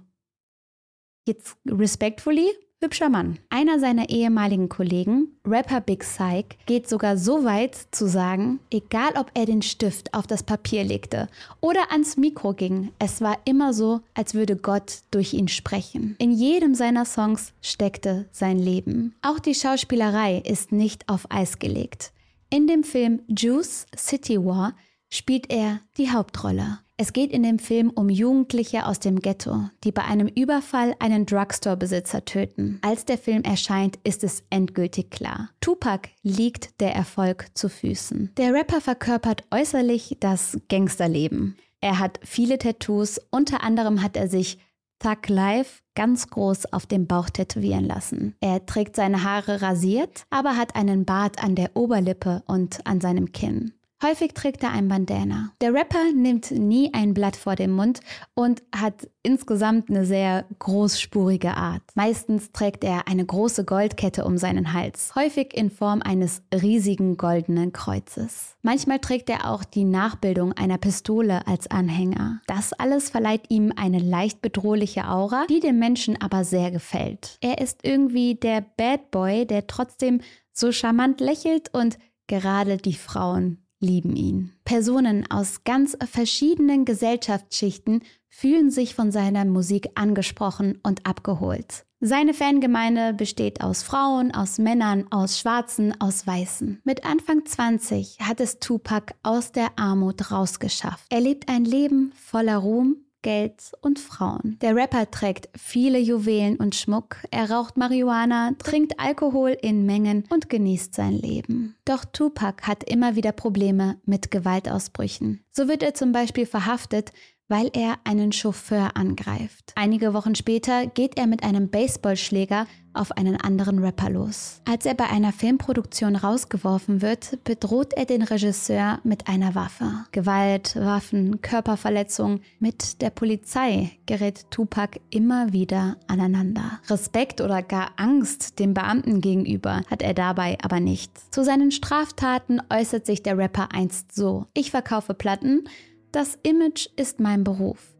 Jetzt 1.31 1.55
respectfully, 1.65 2.49
hübscher 2.81 3.07
Mann. 3.07 3.39
Einer 3.49 3.79
seiner 3.79 4.09
ehemaligen 4.09 4.67
Kollegen, 4.67 5.29
Rapper 5.47 5.79
Big 5.79 6.03
Syke, 6.03 6.57
geht 6.65 6.89
sogar 6.89 7.15
so 7.15 7.45
weit 7.45 7.73
zu 7.91 8.05
sagen, 8.05 8.59
egal 8.69 9.13
ob 9.17 9.31
er 9.33 9.45
den 9.45 9.61
Stift 9.61 10.13
auf 10.13 10.27
das 10.27 10.43
Papier 10.43 10.83
legte 10.83 11.29
oder 11.61 11.89
ans 11.91 12.17
Mikro 12.17 12.51
ging, 12.53 12.91
es 12.99 13.21
war 13.21 13.37
immer 13.45 13.73
so, 13.73 14.01
als 14.13 14.33
würde 14.33 14.57
Gott 14.57 15.03
durch 15.11 15.33
ihn 15.33 15.47
sprechen. 15.47 16.17
In 16.19 16.33
jedem 16.33 16.75
seiner 16.75 17.05
Songs 17.05 17.53
steckte 17.61 18.27
sein 18.33 18.59
Leben. 18.59 19.15
Auch 19.21 19.39
die 19.39 19.55
Schauspielerei 19.55 20.39
ist 20.45 20.73
nicht 20.73 21.07
auf 21.07 21.27
Eis 21.31 21.59
gelegt. 21.59 22.11
In 22.49 22.67
dem 22.67 22.83
Film 22.83 23.21
Juice 23.29 23.85
City 23.95 24.37
War 24.43 24.75
spielt 25.09 25.49
er 25.49 25.79
die 25.95 26.11
Hauptrolle. 26.11 26.79
Es 26.97 27.13
geht 27.13 27.31
in 27.31 27.43
dem 27.43 27.57
Film 27.57 27.89
um 27.89 28.09
Jugendliche 28.09 28.85
aus 28.85 28.99
dem 28.99 29.19
Ghetto, 29.19 29.69
die 29.83 29.91
bei 29.91 30.03
einem 30.03 30.27
Überfall 30.27 30.95
einen 30.99 31.25
Drugstore-Besitzer 31.25 32.25
töten. 32.25 32.79
Als 32.83 33.05
der 33.05 33.17
Film 33.17 33.41
erscheint, 33.41 33.97
ist 34.03 34.23
es 34.23 34.43
endgültig 34.49 35.09
klar. 35.09 35.49
Tupac 35.61 36.09
liegt 36.21 36.79
der 36.79 36.93
Erfolg 36.93 37.47
zu 37.55 37.69
Füßen. 37.69 38.31
Der 38.37 38.53
Rapper 38.53 38.81
verkörpert 38.81 39.45
äußerlich 39.49 40.17
das 40.19 40.59
Gangsterleben. 40.69 41.57
Er 41.79 41.97
hat 41.97 42.19
viele 42.23 42.59
Tattoos, 42.59 43.19
unter 43.31 43.63
anderem 43.63 44.03
hat 44.03 44.15
er 44.15 44.27
sich 44.27 44.59
Thug 44.99 45.29
Life 45.29 45.81
ganz 45.95 46.29
groß 46.29 46.71
auf 46.71 46.85
dem 46.85 47.07
Bauch 47.07 47.29
tätowieren 47.31 47.85
lassen. 47.85 48.35
Er 48.39 48.65
trägt 48.67 48.95
seine 48.95 49.23
Haare 49.23 49.61
rasiert, 49.61 50.25
aber 50.29 50.55
hat 50.55 50.75
einen 50.75 51.05
Bart 51.05 51.43
an 51.43 51.55
der 51.55 51.75
Oberlippe 51.75 52.43
und 52.45 52.85
an 52.85 53.01
seinem 53.01 53.31
Kinn. 53.31 53.73
Häufig 54.03 54.33
trägt 54.33 54.63
er 54.63 54.71
ein 54.71 54.87
Bandana. 54.87 55.51
Der 55.61 55.75
Rapper 55.75 56.11
nimmt 56.15 56.49
nie 56.49 56.91
ein 56.91 57.13
Blatt 57.13 57.35
vor 57.35 57.55
den 57.55 57.69
Mund 57.69 57.99
und 58.33 58.63
hat 58.75 59.07
insgesamt 59.21 59.91
eine 59.91 60.07
sehr 60.07 60.45
großspurige 60.57 61.55
Art. 61.55 61.83
Meistens 61.93 62.51
trägt 62.51 62.83
er 62.83 63.07
eine 63.07 63.23
große 63.23 63.63
Goldkette 63.63 64.25
um 64.25 64.39
seinen 64.39 64.73
Hals, 64.73 65.13
häufig 65.13 65.55
in 65.55 65.69
Form 65.69 66.01
eines 66.01 66.41
riesigen 66.51 67.15
goldenen 67.15 67.73
Kreuzes. 67.73 68.55
Manchmal 68.63 68.97
trägt 68.97 69.29
er 69.29 69.47
auch 69.51 69.63
die 69.63 69.83
Nachbildung 69.83 70.53
einer 70.53 70.79
Pistole 70.79 71.45
als 71.45 71.69
Anhänger. 71.69 72.41
Das 72.47 72.73
alles 72.73 73.11
verleiht 73.11 73.51
ihm 73.51 73.71
eine 73.75 73.99
leicht 73.99 74.41
bedrohliche 74.41 75.07
Aura, 75.09 75.45
die 75.47 75.59
dem 75.59 75.77
Menschen 75.77 76.19
aber 76.19 76.43
sehr 76.43 76.71
gefällt. 76.71 77.37
Er 77.41 77.59
ist 77.59 77.81
irgendwie 77.83 78.33
der 78.33 78.61
Bad 78.61 79.11
Boy, 79.11 79.45
der 79.45 79.67
trotzdem 79.67 80.21
so 80.53 80.71
charmant 80.71 81.21
lächelt 81.21 81.71
und 81.71 81.99
gerade 82.25 82.77
die 82.77 82.95
Frauen 82.95 83.61
lieben 83.81 84.15
ihn. 84.15 84.53
Personen 84.63 85.29
aus 85.29 85.63
ganz 85.63 85.97
verschiedenen 86.09 86.85
Gesellschaftsschichten 86.85 88.03
fühlen 88.29 88.71
sich 88.71 88.95
von 88.95 89.11
seiner 89.11 89.43
Musik 89.45 89.89
angesprochen 89.95 90.79
und 90.83 91.05
abgeholt. 91.05 91.85
Seine 91.99 92.33
Fangemeinde 92.33 93.13
besteht 93.13 93.61
aus 93.61 93.83
Frauen, 93.83 94.33
aus 94.33 94.57
Männern, 94.57 95.05
aus 95.11 95.37
Schwarzen, 95.37 95.93
aus 96.01 96.25
Weißen. 96.25 96.81
Mit 96.83 97.05
Anfang 97.05 97.45
20 97.45 98.17
hat 98.21 98.39
es 98.39 98.57
Tupac 98.57 99.13
aus 99.21 99.51
der 99.51 99.77
Armut 99.77 100.31
rausgeschafft. 100.31 101.05
Er 101.11 101.21
lebt 101.21 101.47
ein 101.47 101.63
Leben 101.63 102.11
voller 102.15 102.57
Ruhm, 102.57 103.05
Geld 103.21 103.71
und 103.81 103.99
Frauen. 103.99 104.57
Der 104.61 104.75
Rapper 104.75 105.09
trägt 105.11 105.49
viele 105.57 105.99
Juwelen 105.99 106.57
und 106.57 106.75
Schmuck, 106.75 107.17
er 107.31 107.51
raucht 107.51 107.77
Marihuana, 107.77 108.51
trinkt 108.57 108.99
Alkohol 108.99 109.57
in 109.61 109.85
Mengen 109.85 110.25
und 110.29 110.49
genießt 110.49 110.93
sein 110.93 111.13
Leben. 111.13 111.75
Doch 111.85 112.05
Tupac 112.05 112.67
hat 112.67 112.83
immer 112.83 113.15
wieder 113.15 113.31
Probleme 113.31 113.99
mit 114.05 114.31
Gewaltausbrüchen. 114.31 115.43
So 115.51 115.67
wird 115.67 115.83
er 115.83 115.93
zum 115.93 116.11
Beispiel 116.11 116.45
verhaftet, 116.45 117.11
weil 117.51 117.69
er 117.73 117.97
einen 118.05 118.31
Chauffeur 118.31 118.95
angreift. 118.95 119.73
Einige 119.75 120.13
Wochen 120.13 120.35
später 120.35 120.87
geht 120.87 121.17
er 121.17 121.27
mit 121.27 121.43
einem 121.43 121.69
Baseballschläger 121.69 122.65
auf 122.93 123.11
einen 123.13 123.39
anderen 123.39 123.79
Rapper 123.79 124.09
los. 124.09 124.61
Als 124.65 124.85
er 124.85 124.93
bei 124.93 125.09
einer 125.09 125.31
Filmproduktion 125.31 126.15
rausgeworfen 126.15 127.01
wird, 127.01 127.43
bedroht 127.43 127.93
er 127.93 128.05
den 128.05 128.21
Regisseur 128.21 128.99
mit 129.03 129.27
einer 129.27 129.55
Waffe. 129.55 130.05
Gewalt, 130.11 130.75
Waffen, 130.75 131.41
Körperverletzung. 131.41 132.41
Mit 132.59 133.01
der 133.01 133.09
Polizei 133.09 133.91
gerät 134.05 134.49
Tupac 134.51 134.99
immer 135.09 135.53
wieder 135.53 135.97
aneinander. 136.07 136.79
Respekt 136.89 137.41
oder 137.41 137.61
gar 137.61 137.91
Angst 137.97 138.59
dem 138.59 138.73
Beamten 138.73 139.21
gegenüber 139.21 139.81
hat 139.89 140.01
er 140.01 140.13
dabei 140.13 140.57
aber 140.61 140.79
nicht. 140.79 141.11
Zu 141.33 141.43
seinen 141.43 141.71
Straftaten 141.71 142.61
äußert 142.69 143.05
sich 143.05 143.23
der 143.23 143.37
Rapper 143.37 143.69
einst 143.73 144.13
so. 144.13 144.47
Ich 144.53 144.71
verkaufe 144.71 145.13
Platten, 145.13 145.63
das 146.11 146.37
Image 146.43 146.87
ist 146.95 147.19
mein 147.19 147.43
Beruf. 147.43 147.95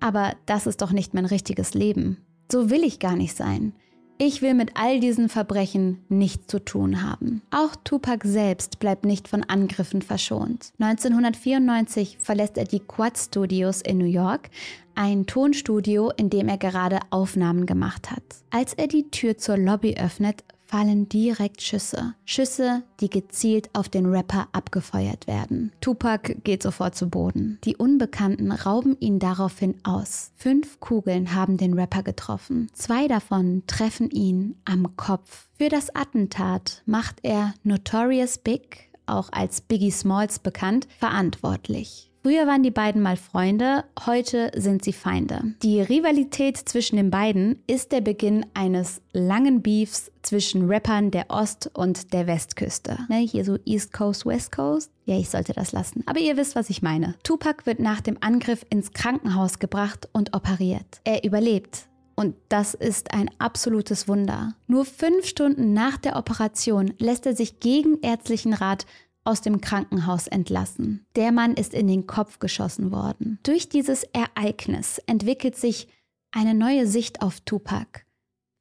Aber 0.00 0.34
das 0.46 0.66
ist 0.66 0.82
doch 0.82 0.92
nicht 0.92 1.14
mein 1.14 1.24
richtiges 1.24 1.74
Leben. 1.74 2.18
So 2.50 2.68
will 2.70 2.84
ich 2.84 2.98
gar 2.98 3.16
nicht 3.16 3.36
sein. 3.36 3.72
Ich 4.16 4.42
will 4.42 4.54
mit 4.54 4.72
all 4.74 5.00
diesen 5.00 5.28
Verbrechen 5.28 6.04
nichts 6.08 6.46
zu 6.46 6.60
tun 6.60 7.02
haben. 7.02 7.42
Auch 7.50 7.74
Tupac 7.82 8.28
selbst 8.28 8.78
bleibt 8.78 9.04
nicht 9.04 9.26
von 9.26 9.42
Angriffen 9.42 10.02
verschont. 10.02 10.72
1994 10.78 12.18
verlässt 12.20 12.56
er 12.56 12.64
die 12.64 12.78
Quad 12.78 13.18
Studios 13.18 13.80
in 13.80 13.98
New 13.98 14.04
York, 14.04 14.50
ein 14.94 15.26
Tonstudio, 15.26 16.12
in 16.16 16.30
dem 16.30 16.48
er 16.48 16.58
gerade 16.58 17.00
Aufnahmen 17.10 17.66
gemacht 17.66 18.12
hat. 18.12 18.22
Als 18.50 18.74
er 18.74 18.86
die 18.86 19.10
Tür 19.10 19.36
zur 19.36 19.56
Lobby 19.56 19.96
öffnet, 19.96 20.44
fallen 20.74 21.08
direkt 21.08 21.62
Schüsse. 21.62 22.16
Schüsse, 22.24 22.82
die 22.98 23.08
gezielt 23.08 23.70
auf 23.74 23.88
den 23.88 24.06
Rapper 24.06 24.48
abgefeuert 24.50 25.28
werden. 25.28 25.70
Tupac 25.80 26.34
geht 26.42 26.64
sofort 26.64 26.96
zu 26.96 27.08
Boden. 27.08 27.60
Die 27.62 27.76
Unbekannten 27.76 28.50
rauben 28.50 28.96
ihn 28.98 29.20
daraufhin 29.20 29.76
aus. 29.84 30.32
Fünf 30.34 30.80
Kugeln 30.80 31.32
haben 31.32 31.58
den 31.58 31.74
Rapper 31.74 32.02
getroffen. 32.02 32.66
Zwei 32.72 33.06
davon 33.06 33.62
treffen 33.68 34.10
ihn 34.10 34.56
am 34.64 34.96
Kopf. 34.96 35.46
Für 35.56 35.68
das 35.68 35.94
Attentat 35.94 36.82
macht 36.86 37.20
er 37.22 37.54
Notorious 37.62 38.38
Big, 38.38 38.90
auch 39.06 39.28
als 39.30 39.60
Biggie 39.60 39.92
Smalls 39.92 40.40
bekannt, 40.40 40.88
verantwortlich. 40.98 42.10
Früher 42.26 42.46
waren 42.46 42.62
die 42.62 42.70
beiden 42.70 43.02
mal 43.02 43.18
Freunde, 43.18 43.84
heute 44.06 44.50
sind 44.56 44.82
sie 44.82 44.94
Feinde. 44.94 45.54
Die 45.62 45.82
Rivalität 45.82 46.56
zwischen 46.56 46.96
den 46.96 47.10
beiden 47.10 47.62
ist 47.66 47.92
der 47.92 48.00
Beginn 48.00 48.46
eines 48.54 49.02
langen 49.12 49.60
Beefs 49.60 50.10
zwischen 50.22 50.66
Rappern 50.66 51.10
der 51.10 51.26
Ost- 51.28 51.70
und 51.74 52.14
der 52.14 52.26
Westküste. 52.26 52.96
Ne, 53.10 53.18
hier 53.18 53.44
so 53.44 53.58
East 53.66 53.92
Coast, 53.92 54.24
West 54.24 54.52
Coast. 54.52 54.90
Ja, 55.04 55.18
ich 55.18 55.28
sollte 55.28 55.52
das 55.52 55.72
lassen. 55.72 56.02
Aber 56.06 56.18
ihr 56.18 56.38
wisst, 56.38 56.56
was 56.56 56.70
ich 56.70 56.80
meine. 56.80 57.14
Tupac 57.24 57.66
wird 57.66 57.78
nach 57.78 58.00
dem 58.00 58.16
Angriff 58.22 58.64
ins 58.70 58.94
Krankenhaus 58.94 59.58
gebracht 59.58 60.08
und 60.14 60.34
operiert. 60.34 61.02
Er 61.04 61.24
überlebt. 61.24 61.88
Und 62.16 62.36
das 62.48 62.74
ist 62.74 63.12
ein 63.12 63.28
absolutes 63.38 64.08
Wunder. 64.08 64.54
Nur 64.66 64.84
fünf 64.84 65.26
Stunden 65.26 65.72
nach 65.72 65.96
der 65.96 66.16
Operation 66.16 66.94
lässt 66.98 67.26
er 67.26 67.34
sich 67.34 67.60
gegen 67.60 68.00
ärztlichen 68.02 68.54
Rat 68.54 68.86
aus 69.24 69.40
dem 69.40 69.60
Krankenhaus 69.60 70.26
entlassen. 70.26 71.06
Der 71.16 71.32
Mann 71.32 71.54
ist 71.54 71.74
in 71.74 71.88
den 71.88 72.06
Kopf 72.06 72.38
geschossen 72.38 72.92
worden. 72.92 73.38
Durch 73.42 73.68
dieses 73.68 74.04
Ereignis 74.04 74.98
entwickelt 75.06 75.56
sich 75.56 75.88
eine 76.30 76.54
neue 76.54 76.86
Sicht 76.86 77.22
auf 77.22 77.40
Tupac. 77.40 78.04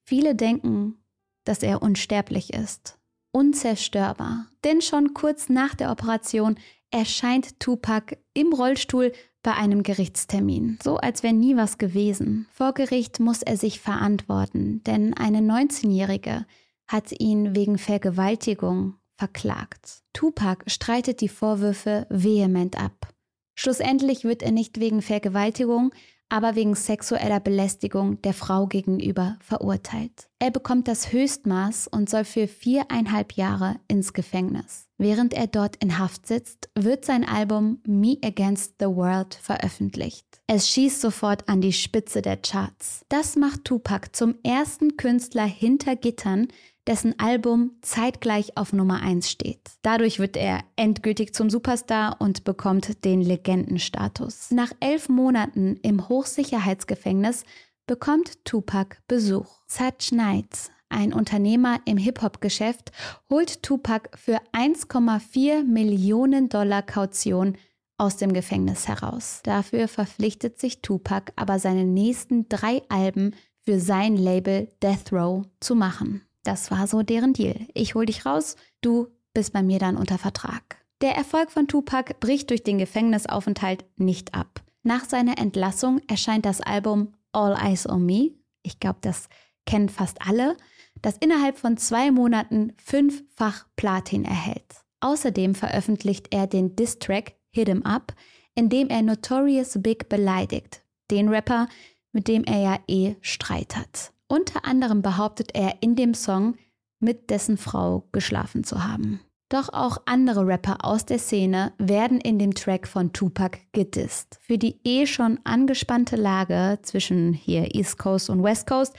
Viele 0.05 0.35
denken, 0.35 0.95
dass 1.43 1.63
er 1.63 1.81
unsterblich 1.81 2.53
ist, 2.53 2.97
unzerstörbar. 3.31 4.47
Denn 4.63 4.81
schon 4.81 5.13
kurz 5.13 5.49
nach 5.49 5.75
der 5.75 5.91
Operation 5.91 6.57
erscheint 6.91 7.59
Tupac 7.59 8.17
im 8.33 8.53
Rollstuhl 8.53 9.11
bei 9.41 9.53
einem 9.55 9.83
Gerichtstermin, 9.83 10.79
so 10.81 10.97
als 10.97 11.21
wäre 11.21 11.33
nie 11.33 11.57
was 11.57 11.77
gewesen. 11.77 12.47
Vor 12.53 12.73
Gericht 12.73 13.19
muss 13.19 13.41
er 13.41 13.57
sich 13.57 13.81
verantworten, 13.81 14.81
denn 14.85 15.13
eine 15.13 15.39
19-Jährige 15.39 16.45
hat 16.87 17.11
ihn 17.19 17.53
wegen 17.53 17.77
Vergewaltigung 17.77 18.95
verklagt. 19.17 20.03
Tupac 20.13 20.63
streitet 20.67 21.21
die 21.21 21.29
Vorwürfe 21.29 22.07
vehement 22.09 22.79
ab. 22.79 23.13
Schlussendlich 23.55 24.23
wird 24.23 24.41
er 24.41 24.51
nicht 24.51 24.79
wegen 24.79 25.01
Vergewaltigung, 25.01 25.91
aber 26.33 26.55
wegen 26.55 26.73
sexueller 26.73 27.39
Belästigung 27.39 28.19
der 28.23 28.33
Frau 28.33 28.65
gegenüber 28.65 29.37
verurteilt. 29.39 30.29
Er 30.39 30.49
bekommt 30.49 30.87
das 30.87 31.11
Höchstmaß 31.11 31.87
und 31.87 32.09
soll 32.09 32.25
für 32.25 32.47
viereinhalb 32.47 33.33
Jahre 33.33 33.75
ins 33.87 34.13
Gefängnis. 34.13 34.87
Während 34.97 35.35
er 35.35 35.45
dort 35.45 35.75
in 35.75 35.99
Haft 35.99 36.25
sitzt, 36.25 36.71
wird 36.73 37.05
sein 37.05 37.23
Album 37.23 37.81
Me 37.85 38.17
Against 38.23 38.75
the 38.79 38.87
World 38.87 39.35
veröffentlicht. 39.35 40.25
Es 40.47 40.69
schießt 40.69 41.01
sofort 41.01 41.47
an 41.47 41.61
die 41.61 41.71
Spitze 41.71 42.23
der 42.23 42.37
Charts. 42.37 43.05
Das 43.09 43.35
macht 43.35 43.65
Tupac 43.65 44.09
zum 44.13 44.35
ersten 44.43 44.97
Künstler 44.97 45.45
hinter 45.45 45.95
Gittern, 45.95 46.47
dessen 46.87 47.17
Album 47.19 47.71
zeitgleich 47.81 48.57
auf 48.57 48.73
Nummer 48.73 49.01
1 49.01 49.29
steht. 49.29 49.61
Dadurch 49.81 50.19
wird 50.19 50.35
er 50.35 50.63
endgültig 50.75 51.33
zum 51.33 51.49
Superstar 51.49 52.17
und 52.19 52.43
bekommt 52.43 53.05
den 53.05 53.21
Legendenstatus. 53.21 54.51
Nach 54.51 54.71
elf 54.79 55.09
Monaten 55.09 55.77
im 55.81 56.09
Hochsicherheitsgefängnis 56.09 57.45
bekommt 57.85 58.43
Tupac 58.45 58.97
Besuch. 59.07 59.61
Such 59.67 60.09
Knight, 60.09 60.71
ein 60.89 61.13
Unternehmer 61.13 61.79
im 61.85 61.97
Hip-Hop-Geschäft, 61.97 62.91
holt 63.29 63.63
Tupac 63.63 64.09
für 64.15 64.39
1,4 64.53 65.63
Millionen 65.63 66.49
Dollar 66.49 66.81
Kaution 66.81 67.57
aus 67.97 68.17
dem 68.17 68.33
Gefängnis 68.33 68.87
heraus. 68.87 69.41
Dafür 69.43 69.87
verpflichtet 69.87 70.59
sich 70.59 70.81
Tupac 70.81 71.31
aber 71.35 71.59
seine 71.59 71.85
nächsten 71.85 72.49
drei 72.49 72.81
Alben 72.89 73.35
für 73.61 73.79
sein 73.79 74.17
Label 74.17 74.67
Death 74.81 75.11
Row 75.11 75.45
zu 75.59 75.75
machen. 75.75 76.21
Das 76.43 76.71
war 76.71 76.87
so 76.87 77.03
deren 77.03 77.33
Deal. 77.33 77.67
Ich 77.73 77.95
hol 77.95 78.05
dich 78.05 78.25
raus, 78.25 78.55
du 78.81 79.07
bist 79.33 79.53
bei 79.53 79.63
mir 79.63 79.79
dann 79.79 79.97
unter 79.97 80.17
Vertrag. 80.17 80.77
Der 81.01 81.15
Erfolg 81.15 81.51
von 81.51 81.67
Tupac 81.67 82.15
bricht 82.19 82.49
durch 82.49 82.63
den 82.63 82.77
Gefängnisaufenthalt 82.77 83.85
nicht 83.97 84.33
ab. 84.33 84.61
Nach 84.83 85.05
seiner 85.05 85.37
Entlassung 85.37 86.01
erscheint 86.07 86.45
das 86.45 86.61
Album 86.61 87.13
All 87.31 87.57
Eyes 87.57 87.87
on 87.87 88.05
Me. 88.05 88.31
Ich 88.61 88.79
glaube, 88.79 88.99
das 89.01 89.27
kennen 89.65 89.89
fast 89.89 90.21
alle, 90.25 90.57
das 91.01 91.17
innerhalb 91.17 91.57
von 91.57 91.77
zwei 91.77 92.11
Monaten 92.11 92.73
fünffach 92.77 93.65
Platin 93.75 94.25
erhält. 94.25 94.83
Außerdem 94.99 95.55
veröffentlicht 95.55 96.27
er 96.31 96.47
den 96.47 96.75
Diss-Track 96.75 97.35
Hit 97.51 97.69
'em 97.69 97.83
Up, 97.83 98.13
in 98.55 98.69
dem 98.69 98.89
er 98.89 99.01
Notorious 99.01 99.77
Big 99.81 100.09
beleidigt, 100.09 100.81
den 101.11 101.29
Rapper, 101.29 101.67
mit 102.13 102.27
dem 102.27 102.43
er 102.43 102.59
ja 102.61 102.79
eh 102.87 103.15
Streit 103.21 103.75
hat. 103.75 104.12
Unter 104.33 104.65
anderem 104.65 105.03
behauptet 105.03 105.51
er 105.53 105.83
in 105.83 105.95
dem 105.95 106.15
Song, 106.15 106.55
mit 106.99 107.29
dessen 107.29 107.55
Frau 107.55 108.07
geschlafen 108.13 108.63
zu 108.63 108.83
haben. 108.83 109.19
Doch 109.47 109.69
auch 109.71 109.97
andere 110.07 110.47
Rapper 110.47 110.83
aus 110.83 111.05
der 111.05 111.19
Szene 111.19 111.71
werden 111.77 112.19
in 112.19 112.39
dem 112.39 112.55
Track 112.55 112.87
von 112.87 113.13
Tupac 113.13 113.59
gedisst. 113.73 114.39
Für 114.41 114.57
die 114.57 114.79
eh 114.85 115.05
schon 115.05 115.39
angespannte 115.43 116.15
Lage 116.15 116.79
zwischen 116.81 117.33
hier 117.33 117.75
East 117.75 117.99
Coast 117.99 118.31
und 118.31 118.41
West 118.41 118.65
Coast 118.65 118.95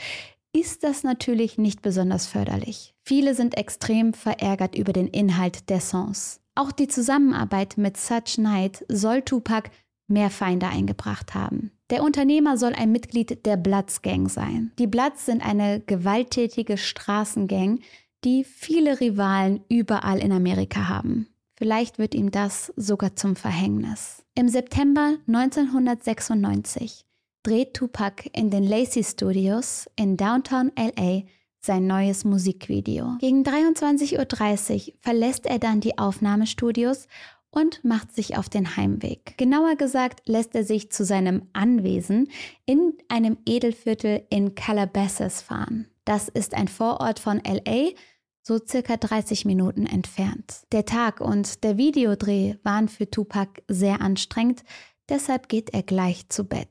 ist 0.52 0.84
das 0.84 1.02
natürlich 1.02 1.58
nicht 1.58 1.82
besonders 1.82 2.28
förderlich. 2.28 2.94
Viele 3.02 3.34
sind 3.34 3.56
extrem 3.56 4.14
verärgert 4.14 4.76
über 4.76 4.92
den 4.92 5.08
Inhalt 5.08 5.68
der 5.68 5.80
Songs. 5.80 6.38
Auch 6.54 6.70
die 6.70 6.86
Zusammenarbeit 6.86 7.76
mit 7.76 7.96
Such 7.96 8.36
Knight 8.36 8.84
soll 8.88 9.22
Tupac 9.22 9.68
mehr 10.06 10.30
Feinde 10.30 10.68
eingebracht 10.68 11.34
haben. 11.34 11.72
Der 11.94 12.02
Unternehmer 12.02 12.58
soll 12.58 12.72
ein 12.72 12.90
Mitglied 12.90 13.46
der 13.46 13.56
Bloods 13.56 14.02
Gang 14.02 14.28
sein. 14.28 14.72
Die 14.80 14.88
Bloods 14.88 15.26
sind 15.26 15.46
eine 15.46 15.78
gewalttätige 15.78 16.76
Straßengang, 16.76 17.78
die 18.24 18.42
viele 18.42 18.98
Rivalen 18.98 19.60
überall 19.68 20.18
in 20.18 20.32
Amerika 20.32 20.88
haben. 20.88 21.28
Vielleicht 21.54 22.00
wird 22.00 22.16
ihm 22.16 22.32
das 22.32 22.72
sogar 22.74 23.14
zum 23.14 23.36
Verhängnis. 23.36 24.24
Im 24.34 24.48
September 24.48 25.18
1996 25.28 27.04
dreht 27.44 27.74
Tupac 27.74 28.28
in 28.32 28.50
den 28.50 28.64
Lacey 28.64 29.04
Studios 29.04 29.88
in 29.94 30.16
Downtown 30.16 30.72
LA 30.76 31.22
sein 31.60 31.86
neues 31.86 32.24
Musikvideo. 32.24 33.18
Gegen 33.20 33.44
23.30 33.44 34.18
Uhr 34.88 34.94
verlässt 35.00 35.46
er 35.46 35.60
dann 35.60 35.80
die 35.80 35.96
Aufnahmestudios 35.96 37.06
und 37.54 37.84
macht 37.84 38.14
sich 38.14 38.36
auf 38.36 38.48
den 38.48 38.76
Heimweg. 38.76 39.38
Genauer 39.38 39.76
gesagt 39.76 40.22
lässt 40.26 40.54
er 40.54 40.64
sich 40.64 40.90
zu 40.90 41.04
seinem 41.04 41.48
Anwesen 41.52 42.28
in 42.66 42.94
einem 43.08 43.38
Edelviertel 43.46 44.26
in 44.28 44.54
Calabasas 44.54 45.40
fahren. 45.40 45.86
Das 46.04 46.28
ist 46.28 46.54
ein 46.54 46.68
Vorort 46.68 47.20
von 47.20 47.40
LA, 47.46 47.90
so 48.42 48.58
circa 48.58 48.96
30 48.96 49.44
Minuten 49.44 49.86
entfernt. 49.86 50.64
Der 50.72 50.84
Tag 50.84 51.20
und 51.20 51.62
der 51.64 51.78
Videodreh 51.78 52.56
waren 52.62 52.88
für 52.88 53.08
Tupac 53.08 53.62
sehr 53.68 54.00
anstrengend, 54.00 54.64
deshalb 55.08 55.48
geht 55.48 55.70
er 55.70 55.82
gleich 55.82 56.28
zu 56.28 56.44
Bett. 56.44 56.68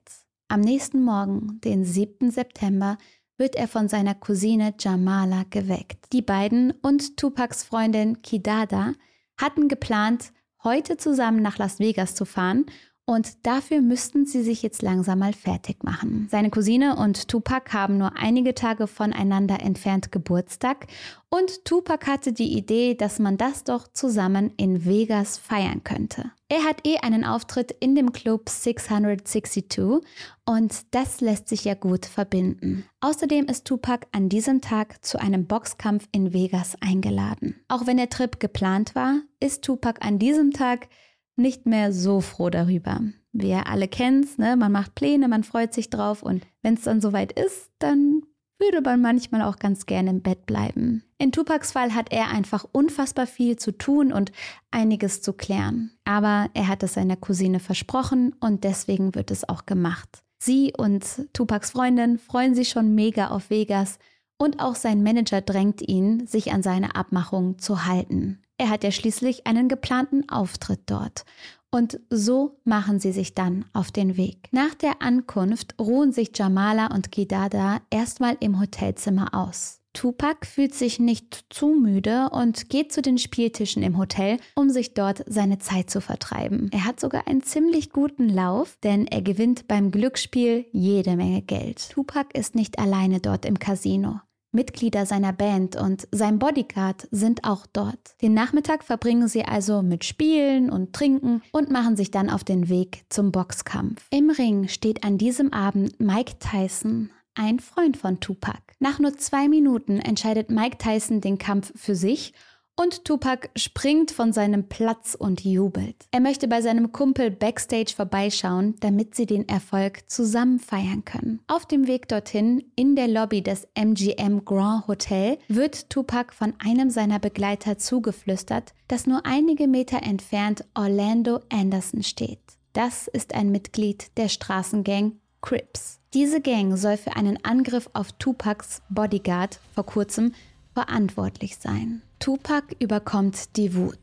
Am 0.50 0.60
nächsten 0.62 1.02
Morgen, 1.02 1.62
den 1.64 1.86
7. 1.86 2.30
September, 2.30 2.98
wird 3.38 3.56
er 3.56 3.68
von 3.68 3.88
seiner 3.88 4.14
Cousine 4.14 4.76
Jamala 4.80 5.46
geweckt. 5.50 6.14
Die 6.14 6.22
beiden 6.22 6.72
und 6.82 7.18
Tupacs 7.18 7.64
Freundin 7.64 8.22
Kidada 8.22 8.94
hatten 9.38 9.68
geplant, 9.68 10.32
heute 10.64 10.98
zusammen 10.98 11.42
nach 11.42 11.58
Las 11.58 11.80
Vegas 11.80 12.16
zu 12.16 12.26
fahren 12.26 12.66
und 13.06 13.46
dafür 13.46 13.82
müssten 13.82 14.26
sie 14.26 14.44
sich 14.44 14.62
jetzt 14.62 14.82
langsam 14.82 15.20
mal 15.20 15.34
fertig 15.34 15.84
machen. 15.84 16.28
Seine 16.32 16.50
Cousine 16.50 16.96
und 16.96 17.28
Tupac 17.28 17.74
haben 17.74 17.98
nur 17.98 18.14
einige 18.16 18.56
Tage 18.56 18.88
voneinander 18.88 19.62
entfernt 19.62 20.12
Geburtstag 20.12 20.88
und 21.30 21.66
Tupac 21.66 22.08
hatte 22.08 22.32
die 22.32 22.56
Idee, 22.56 22.96
dass 22.96 23.20
man 23.20 23.38
das 23.38 23.64
doch 23.64 23.88
zusammen 23.92 24.54
in 24.56 24.86
Vegas 24.86 25.38
feiern 25.38 25.84
könnte. 25.84 26.32
Er 26.48 26.64
hat 26.64 26.86
eh 26.86 26.98
einen 26.98 27.26
Auftritt 27.26 27.72
in 27.72 27.96
dem 27.96 28.14
Club 28.14 28.48
662 28.48 30.06
und 30.46 30.74
das 30.92 31.20
lässt 31.20 31.50
sich 31.50 31.66
ja 31.66 31.74
gut 31.74 32.06
verbinden. 32.06 32.86
Außerdem 33.02 33.46
ist 33.46 33.66
Tupac 33.66 34.06
an 34.12 34.30
diesem 34.30 34.62
Tag 34.62 35.04
zu 35.04 35.20
einem 35.20 35.48
Boxkampf 35.48 36.08
in 36.12 36.32
Vegas 36.32 36.78
eingeladen. 36.80 37.56
Auch 37.68 37.88
wenn 37.88 37.98
der 37.98 38.10
Trip 38.10 38.40
geplant 38.40 38.94
war, 38.94 39.22
ist 39.40 39.64
Tupac 39.64 40.06
an 40.06 40.20
diesem 40.20 40.52
Tag 40.52 40.88
nicht 41.36 41.66
mehr 41.66 41.92
so 41.92 42.22
froh 42.22 42.50
darüber. 42.50 43.02
Wir 43.32 43.68
alle 43.68 43.88
kennen 43.88 44.24
es, 44.24 44.38
ne? 44.38 44.56
man 44.56 44.72
macht 44.72 44.96
Pläne, 44.96 45.28
man 45.28 45.44
freut 45.44 45.74
sich 45.74 45.90
drauf 45.90 46.22
und 46.22 46.46
wenn 46.62 46.76
es 46.76 46.84
dann 46.84 47.02
soweit 47.02 47.32
ist, 47.32 47.72
dann 47.80 48.22
würde 48.60 48.82
man 48.82 49.02
manchmal 49.02 49.42
auch 49.42 49.58
ganz 49.58 49.86
gerne 49.86 50.12
im 50.12 50.22
Bett 50.22 50.46
bleiben. 50.46 51.04
In 51.18 51.32
Tupacs 51.32 51.72
Fall 51.72 51.96
hat 51.96 52.12
er 52.12 52.30
einfach 52.30 52.66
unfassbar 52.72 53.28
viel 53.28 53.58
zu 53.58 53.72
tun 53.72 54.14
und 54.14 54.32
einiges 54.72 55.22
zu 55.22 55.34
klären. 55.34 55.92
Aber 56.06 56.50
er 56.54 56.68
hat 56.68 56.84
es 56.84 56.94
seiner 56.94 57.16
Cousine 57.16 57.60
versprochen 57.60 58.36
und 58.40 58.64
deswegen 58.64 59.16
wird 59.16 59.32
es 59.32 59.48
auch 59.48 59.66
gemacht. 59.66 60.24
Sie 60.40 60.74
und 60.78 61.28
Tupacs 61.34 61.72
Freundin 61.72 62.18
freuen 62.20 62.54
sich 62.54 62.70
schon 62.70 62.94
mega 62.94 63.30
auf 63.30 63.50
Vegas 63.50 63.98
und 64.38 64.60
auch 64.60 64.76
sein 64.76 65.02
Manager 65.02 65.42
drängt 65.42 65.82
ihn, 65.82 66.28
sich 66.28 66.52
an 66.52 66.64
seine 66.64 66.96
Abmachung 66.96 67.60
zu 67.60 67.86
halten. 67.86 68.43
Er 68.58 68.70
hat 68.70 68.84
ja 68.84 68.92
schließlich 68.92 69.48
einen 69.48 69.68
geplanten 69.68 70.30
Auftritt 70.30 70.82
dort. 70.86 71.26
Und 71.72 72.00
so 72.12 72.60
machen 72.66 73.00
sie 73.00 73.12
sich 73.12 73.34
dann 73.34 73.66
auf 73.74 73.92
den 73.92 74.16
Weg. 74.16 74.48
Nach 74.52 74.76
der 74.76 75.02
Ankunft 75.02 75.76
ruhen 75.80 76.12
sich 76.12 76.30
Jamala 76.36 76.94
und 76.94 77.12
Gidada 77.12 77.82
erstmal 77.90 78.38
im 78.40 78.60
Hotelzimmer 78.60 79.34
aus. 79.34 79.80
Tupac 79.94 80.46
fühlt 80.46 80.74
sich 80.74 81.00
nicht 81.00 81.46
zu 81.50 81.68
müde 81.68 82.30
und 82.32 82.70
geht 82.70 82.92
zu 82.92 83.02
den 83.02 83.18
Spieltischen 83.20 83.84
im 83.84 83.98
Hotel, 83.98 84.38
um 84.56 84.70
sich 84.70 84.96
dort 84.96 85.24
seine 85.28 85.60
Zeit 85.60 85.90
zu 85.90 86.02
vertreiben. 86.02 86.70
Er 86.74 86.86
hat 86.86 87.00
sogar 87.00 87.28
einen 87.28 87.44
ziemlich 87.44 87.92
guten 87.92 88.28
Lauf, 88.28 88.78
denn 88.84 89.08
er 89.08 89.22
gewinnt 89.22 89.68
beim 89.68 89.92
Glücksspiel 89.92 90.66
jede 90.72 91.16
Menge 91.16 91.44
Geld. 91.44 91.90
Tupac 91.92 92.38
ist 92.38 92.56
nicht 92.56 92.80
alleine 92.80 93.20
dort 93.20 93.46
im 93.46 93.60
Casino. 93.60 94.20
Mitglieder 94.54 95.06
seiner 95.06 95.34
Band 95.34 95.76
und 95.76 96.08
sein 96.12 96.40
Bodyguard 96.40 97.08
sind 97.12 97.44
auch 97.44 97.66
dort. 97.66 98.16
Den 98.22 98.34
Nachmittag 98.34 98.84
verbringen 98.84 99.28
sie 99.28 99.44
also 99.44 99.82
mit 99.82 100.06
Spielen 100.06 100.70
und 100.70 100.94
Trinken 100.94 101.42
und 101.52 101.72
machen 101.72 101.96
sich 101.96 102.12
dann 102.12 102.30
auf 102.30 102.44
den 102.44 102.70
Weg 102.70 103.04
zum 103.10 103.32
Boxkampf. 103.32 104.08
Im 104.12 104.30
Ring 104.30 104.68
steht 104.68 105.04
an 105.04 105.18
diesem 105.18 105.52
Abend 105.52 106.00
Mike 106.00 106.34
Tyson, 106.40 107.10
ein 107.36 107.60
Freund 107.60 107.98
von 107.98 108.20
Tupac. 108.20 108.62
Nach 108.80 109.00
nur 109.00 109.18
zwei 109.18 109.48
Minuten 109.48 110.00
entscheidet 110.00 110.52
Mike 110.52 110.78
Tyson 110.78 111.20
den 111.20 111.38
Kampf 111.38 111.74
für 111.76 111.96
sich 111.96 112.34
und 112.76 113.06
Tupac 113.06 113.50
springt 113.56 114.12
von 114.12 114.34
seinem 114.34 114.68
Platz 114.68 115.16
und 115.16 115.44
jubelt. 115.44 115.96
Er 116.12 116.20
möchte 116.20 116.48
bei 116.48 116.62
seinem 116.62 116.92
Kumpel 116.92 117.30
backstage 117.32 117.94
vorbeischauen, 117.96 118.76
damit 118.80 119.16
sie 119.16 119.26
den 119.26 119.48
Erfolg 119.48 120.10
zusammen 120.10 120.60
feiern 120.60 121.06
können. 121.06 121.40
Auf 121.48 121.66
dem 121.66 121.88
Weg 121.88 122.08
dorthin, 122.08 122.64
in 122.76 122.96
der 122.96 123.08
Lobby 123.08 123.42
des 123.42 123.68
MGM 123.76 124.44
Grand 124.46 124.88
Hotel, 124.88 125.38
wird 125.48 125.90
Tupac 125.90 126.34
von 126.34 126.54
einem 126.60 126.90
seiner 126.90 127.20
Begleiter 127.20 127.78
zugeflüstert, 127.78 128.74
dass 128.88 129.08
nur 129.08 129.26
einige 129.26 129.68
Meter 129.68 130.02
entfernt 130.04 130.66
Orlando 130.74 131.40
Anderson 131.50 132.04
steht. 132.04 132.40
Das 132.74 133.08
ist 133.08 133.36
ein 133.36 133.52
Mitglied 133.52 134.18
der 134.18 134.30
Straßengang 134.30 135.18
Crips. 135.42 136.00
Diese 136.14 136.42
Gang 136.42 136.78
soll 136.78 136.98
für 136.98 137.16
einen 137.16 137.44
Angriff 137.44 137.90
auf 137.94 138.12
Tupacs 138.14 138.82
Bodyguard 138.90 139.60
vor 139.76 139.86
kurzem 139.86 140.34
verantwortlich 140.74 141.58
sein. 141.58 142.02
Tupac 142.24 142.74
überkommt 142.80 143.58
die 143.58 143.76
Wut. 143.76 143.98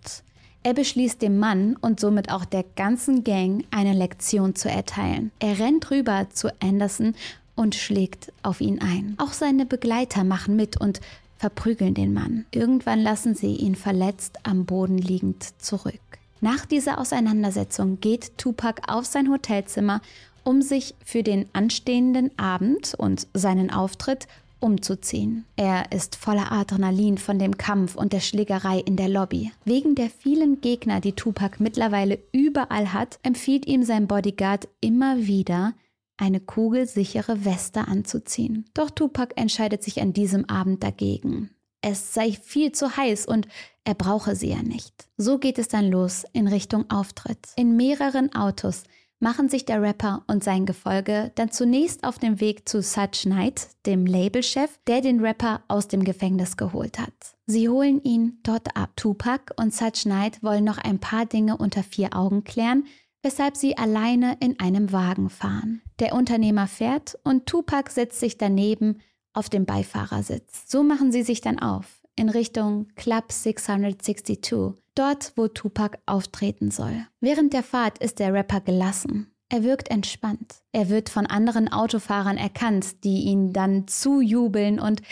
Er 0.62 0.74
beschließt 0.74 1.22
dem 1.22 1.38
Mann 1.38 1.76
und 1.80 2.00
somit 2.00 2.30
auch 2.30 2.44
der 2.44 2.66
ganzen 2.76 3.24
Gang 3.24 3.64
eine 3.70 3.94
Lektion 3.94 4.54
zu 4.54 4.68
erteilen. 4.68 5.30
Er 5.38 5.58
rennt 5.58 5.90
rüber 5.90 6.26
zu 6.30 6.52
Anderson 6.60 7.14
und 7.54 7.74
schlägt 7.74 8.30
auf 8.42 8.60
ihn 8.60 8.78
ein. 8.82 9.14
Auch 9.16 9.32
seine 9.32 9.64
Begleiter 9.64 10.22
machen 10.22 10.54
mit 10.54 10.78
und 10.78 11.00
verprügeln 11.38 11.94
den 11.94 12.12
Mann. 12.12 12.44
Irgendwann 12.50 13.00
lassen 13.00 13.34
sie 13.34 13.54
ihn 13.54 13.74
verletzt 13.74 14.36
am 14.42 14.66
Boden 14.66 14.98
liegend 14.98 15.58
zurück. 15.58 15.94
Nach 16.42 16.66
dieser 16.66 16.98
Auseinandersetzung 16.98 18.00
geht 18.00 18.36
Tupac 18.36 18.82
auf 18.86 19.06
sein 19.06 19.30
Hotelzimmer, 19.30 20.02
um 20.44 20.60
sich 20.60 20.94
für 21.06 21.22
den 21.22 21.48
anstehenden 21.54 22.38
Abend 22.38 22.94
und 22.98 23.28
seinen 23.32 23.70
Auftritt 23.70 24.28
umzuziehen. 24.60 25.44
Er 25.56 25.92
ist 25.92 26.16
voller 26.16 26.52
Adrenalin 26.52 27.18
von 27.18 27.38
dem 27.38 27.56
Kampf 27.56 27.96
und 27.96 28.12
der 28.12 28.20
Schlägerei 28.20 28.78
in 28.78 28.96
der 28.96 29.08
Lobby. 29.08 29.50
Wegen 29.64 29.94
der 29.94 30.10
vielen 30.10 30.60
Gegner, 30.60 31.00
die 31.00 31.12
Tupac 31.12 31.56
mittlerweile 31.58 32.18
überall 32.32 32.92
hat, 32.92 33.18
empfiehlt 33.22 33.66
ihm 33.66 33.82
sein 33.82 34.06
Bodyguard 34.06 34.68
immer 34.80 35.18
wieder, 35.26 35.74
eine 36.16 36.40
kugelsichere 36.40 37.44
Weste 37.44 37.88
anzuziehen. 37.88 38.66
Doch 38.74 38.90
Tupac 38.90 39.32
entscheidet 39.36 39.82
sich 39.82 40.00
an 40.02 40.12
diesem 40.12 40.48
Abend 40.48 40.82
dagegen. 40.82 41.50
Es 41.82 42.12
sei 42.12 42.32
viel 42.32 42.72
zu 42.72 42.96
heiß 42.96 43.26
und 43.26 43.48
er 43.84 43.94
brauche 43.94 44.36
sie 44.36 44.50
ja 44.50 44.62
nicht. 44.62 45.08
So 45.16 45.38
geht 45.38 45.58
es 45.58 45.68
dann 45.68 45.90
los 45.90 46.24
in 46.34 46.46
Richtung 46.46 46.90
Auftritt. 46.90 47.48
In 47.56 47.76
mehreren 47.76 48.34
Autos 48.34 48.84
machen 49.20 49.48
sich 49.48 49.64
der 49.66 49.80
Rapper 49.82 50.24
und 50.26 50.42
sein 50.42 50.66
Gefolge 50.66 51.30
dann 51.34 51.52
zunächst 51.52 52.04
auf 52.04 52.18
den 52.18 52.40
Weg 52.40 52.68
zu 52.68 52.82
Such 52.82 53.22
Knight, 53.22 53.68
dem 53.86 54.06
Labelchef, 54.06 54.80
der 54.86 55.02
den 55.02 55.20
Rapper 55.20 55.62
aus 55.68 55.88
dem 55.88 56.02
Gefängnis 56.04 56.56
geholt 56.56 56.98
hat. 56.98 57.12
Sie 57.46 57.68
holen 57.68 58.02
ihn 58.02 58.38
dort 58.42 58.76
ab. 58.76 58.90
Tupac 58.96 59.52
und 59.56 59.74
Such 59.74 60.02
Knight 60.02 60.42
wollen 60.42 60.64
noch 60.64 60.78
ein 60.78 60.98
paar 60.98 61.26
Dinge 61.26 61.56
unter 61.58 61.82
vier 61.82 62.16
Augen 62.16 62.44
klären, 62.44 62.84
weshalb 63.22 63.56
sie 63.56 63.76
alleine 63.76 64.36
in 64.40 64.58
einem 64.58 64.92
Wagen 64.92 65.28
fahren. 65.28 65.82
Der 65.98 66.14
Unternehmer 66.14 66.66
fährt 66.66 67.18
und 67.22 67.46
Tupac 67.46 67.90
setzt 67.90 68.18
sich 68.18 68.38
daneben 68.38 69.00
auf 69.34 69.48
dem 69.48 69.66
Beifahrersitz. 69.66 70.64
So 70.66 70.82
machen 70.82 71.12
sie 71.12 71.22
sich 71.22 71.40
dann 71.40 71.58
auf. 71.58 71.99
In 72.16 72.28
Richtung 72.28 72.88
Club 72.96 73.32
662, 73.32 74.74
dort 74.94 75.32
wo 75.36 75.48
Tupac 75.48 75.98
auftreten 76.06 76.70
soll. 76.70 77.06
Während 77.20 77.52
der 77.52 77.62
Fahrt 77.62 77.98
ist 77.98 78.18
der 78.18 78.32
Rapper 78.32 78.60
gelassen. 78.60 79.32
Er 79.48 79.64
wirkt 79.64 79.90
entspannt. 79.90 80.62
Er 80.72 80.88
wird 80.88 81.08
von 81.08 81.26
anderen 81.26 81.72
Autofahrern 81.72 82.36
erkannt, 82.36 83.02
die 83.04 83.22
ihn 83.22 83.52
dann 83.52 83.88
zujubeln 83.88 84.78
und 84.78 85.02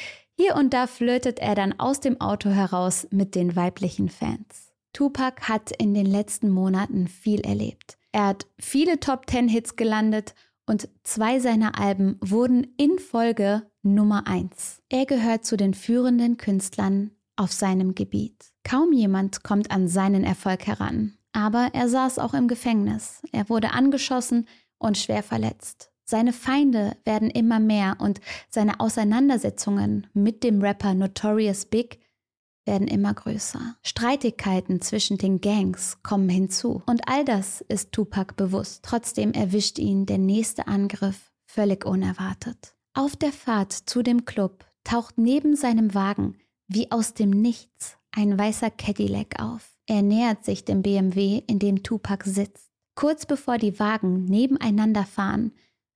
hier 0.41 0.55
und 0.55 0.73
da 0.73 0.87
flirtet 0.87 1.41
er 1.41 1.57
dann 1.57 1.81
aus 1.81 1.99
dem 1.99 2.21
Auto 2.21 2.51
heraus 2.51 3.09
mit 3.11 3.35
den 3.35 3.57
weiblichen 3.57 4.09
Fans. 4.09 4.73
Tupac 4.93 5.49
hat 5.49 5.73
in 5.73 5.95
den 5.95 6.07
letzten 6.07 6.49
Monaten 6.49 7.09
viel 7.09 7.41
erlebt. 7.41 7.99
Er 8.13 8.29
hat 8.29 8.47
viele 8.59 9.01
Top-10-Hits 9.01 9.75
gelandet 9.75 10.35
und 10.69 10.89
zwei 11.03 11.41
seiner 11.41 11.79
Alben 11.79 12.19
wurden 12.21 12.67
in 12.77 12.99
Folge 12.99 13.63
Nummer 13.83 14.27
1. 14.27 14.83
Er 14.89 15.07
gehört 15.07 15.45
zu 15.45 15.57
den 15.57 15.75
führenden 15.75 16.37
Künstlern 16.37 17.13
auf 17.37 17.53
seinem 17.53 17.95
Gebiet. 17.95 18.53
Kaum 18.65 18.93
jemand 18.93 19.43
kommt 19.43 19.71
an 19.71 19.89
seinen 19.89 20.25
Erfolg 20.25 20.67
heran. 20.67 21.15
Aber 21.33 21.71
er 21.73 21.89
saß 21.89 22.19
auch 22.19 22.35
im 22.35 22.49
Gefängnis. 22.49 23.23
Er 23.33 23.49
wurde 23.49 23.73
angeschossen 23.73 24.47
und 24.79 24.99
schwer 24.99 25.23
verletzt. 25.23 25.91
Seine 26.05 26.33
Feinde 26.33 26.97
werden 27.05 27.31
immer 27.31 27.61
mehr 27.61 27.97
und 28.01 28.21
seine 28.49 28.81
Auseinandersetzungen 28.81 30.07
mit 30.15 30.43
dem 30.43 30.63
Rapper 30.63 30.95
Notorious 30.95 31.67
Big 31.67 32.01
werden 32.69 32.87
immer 32.87 33.15
größer. 33.15 33.77
Streitigkeiten 33.83 34.81
zwischen 34.81 35.17
den 35.17 35.41
Gangs 35.41 35.99
kommen 36.05 36.29
hinzu. 36.29 36.83
Und 36.87 37.09
all 37.09 37.25
das 37.25 37.63
ist 37.63 37.91
Tupac 37.91 38.35
bewusst. 38.37 38.85
Trotzdem 38.85 39.33
erwischt 39.33 39.79
ihn 39.79 40.07
der 40.07 40.19
nächste 40.19 40.69
Angriff 40.69 41.33
völlig 41.47 41.85
unerwartet. 41.87 42.77
Auf 42.95 43.17
der 43.17 43.33
Fahrt 43.33 43.73
zu 43.73 44.03
dem 44.03 44.27
Club 44.27 44.67
taucht 44.85 45.19
neben 45.19 45.57
seinem 45.57 45.95
Wagen 45.95 46.37
wie 46.69 46.93
aus 46.93 47.15
dem 47.15 47.31
Nichts 47.31 47.97
ein 48.13 48.39
weißer 48.39 48.71
Cadillac 48.71 49.41
auf. 49.41 49.79
Er 49.87 50.03
nähert 50.03 50.45
sich 50.45 50.67
dem 50.67 50.83
BMW, 50.83 51.43
in 51.47 51.59
dem 51.59 51.83
Tupac 51.83 52.29
sitzt. 52.29 52.71
Kurz 52.95 53.25
bevor 53.25 53.57
die 53.57 53.79
Wagen 53.79 54.27
nebeneinander 54.27 55.05
fahren, 55.05 55.53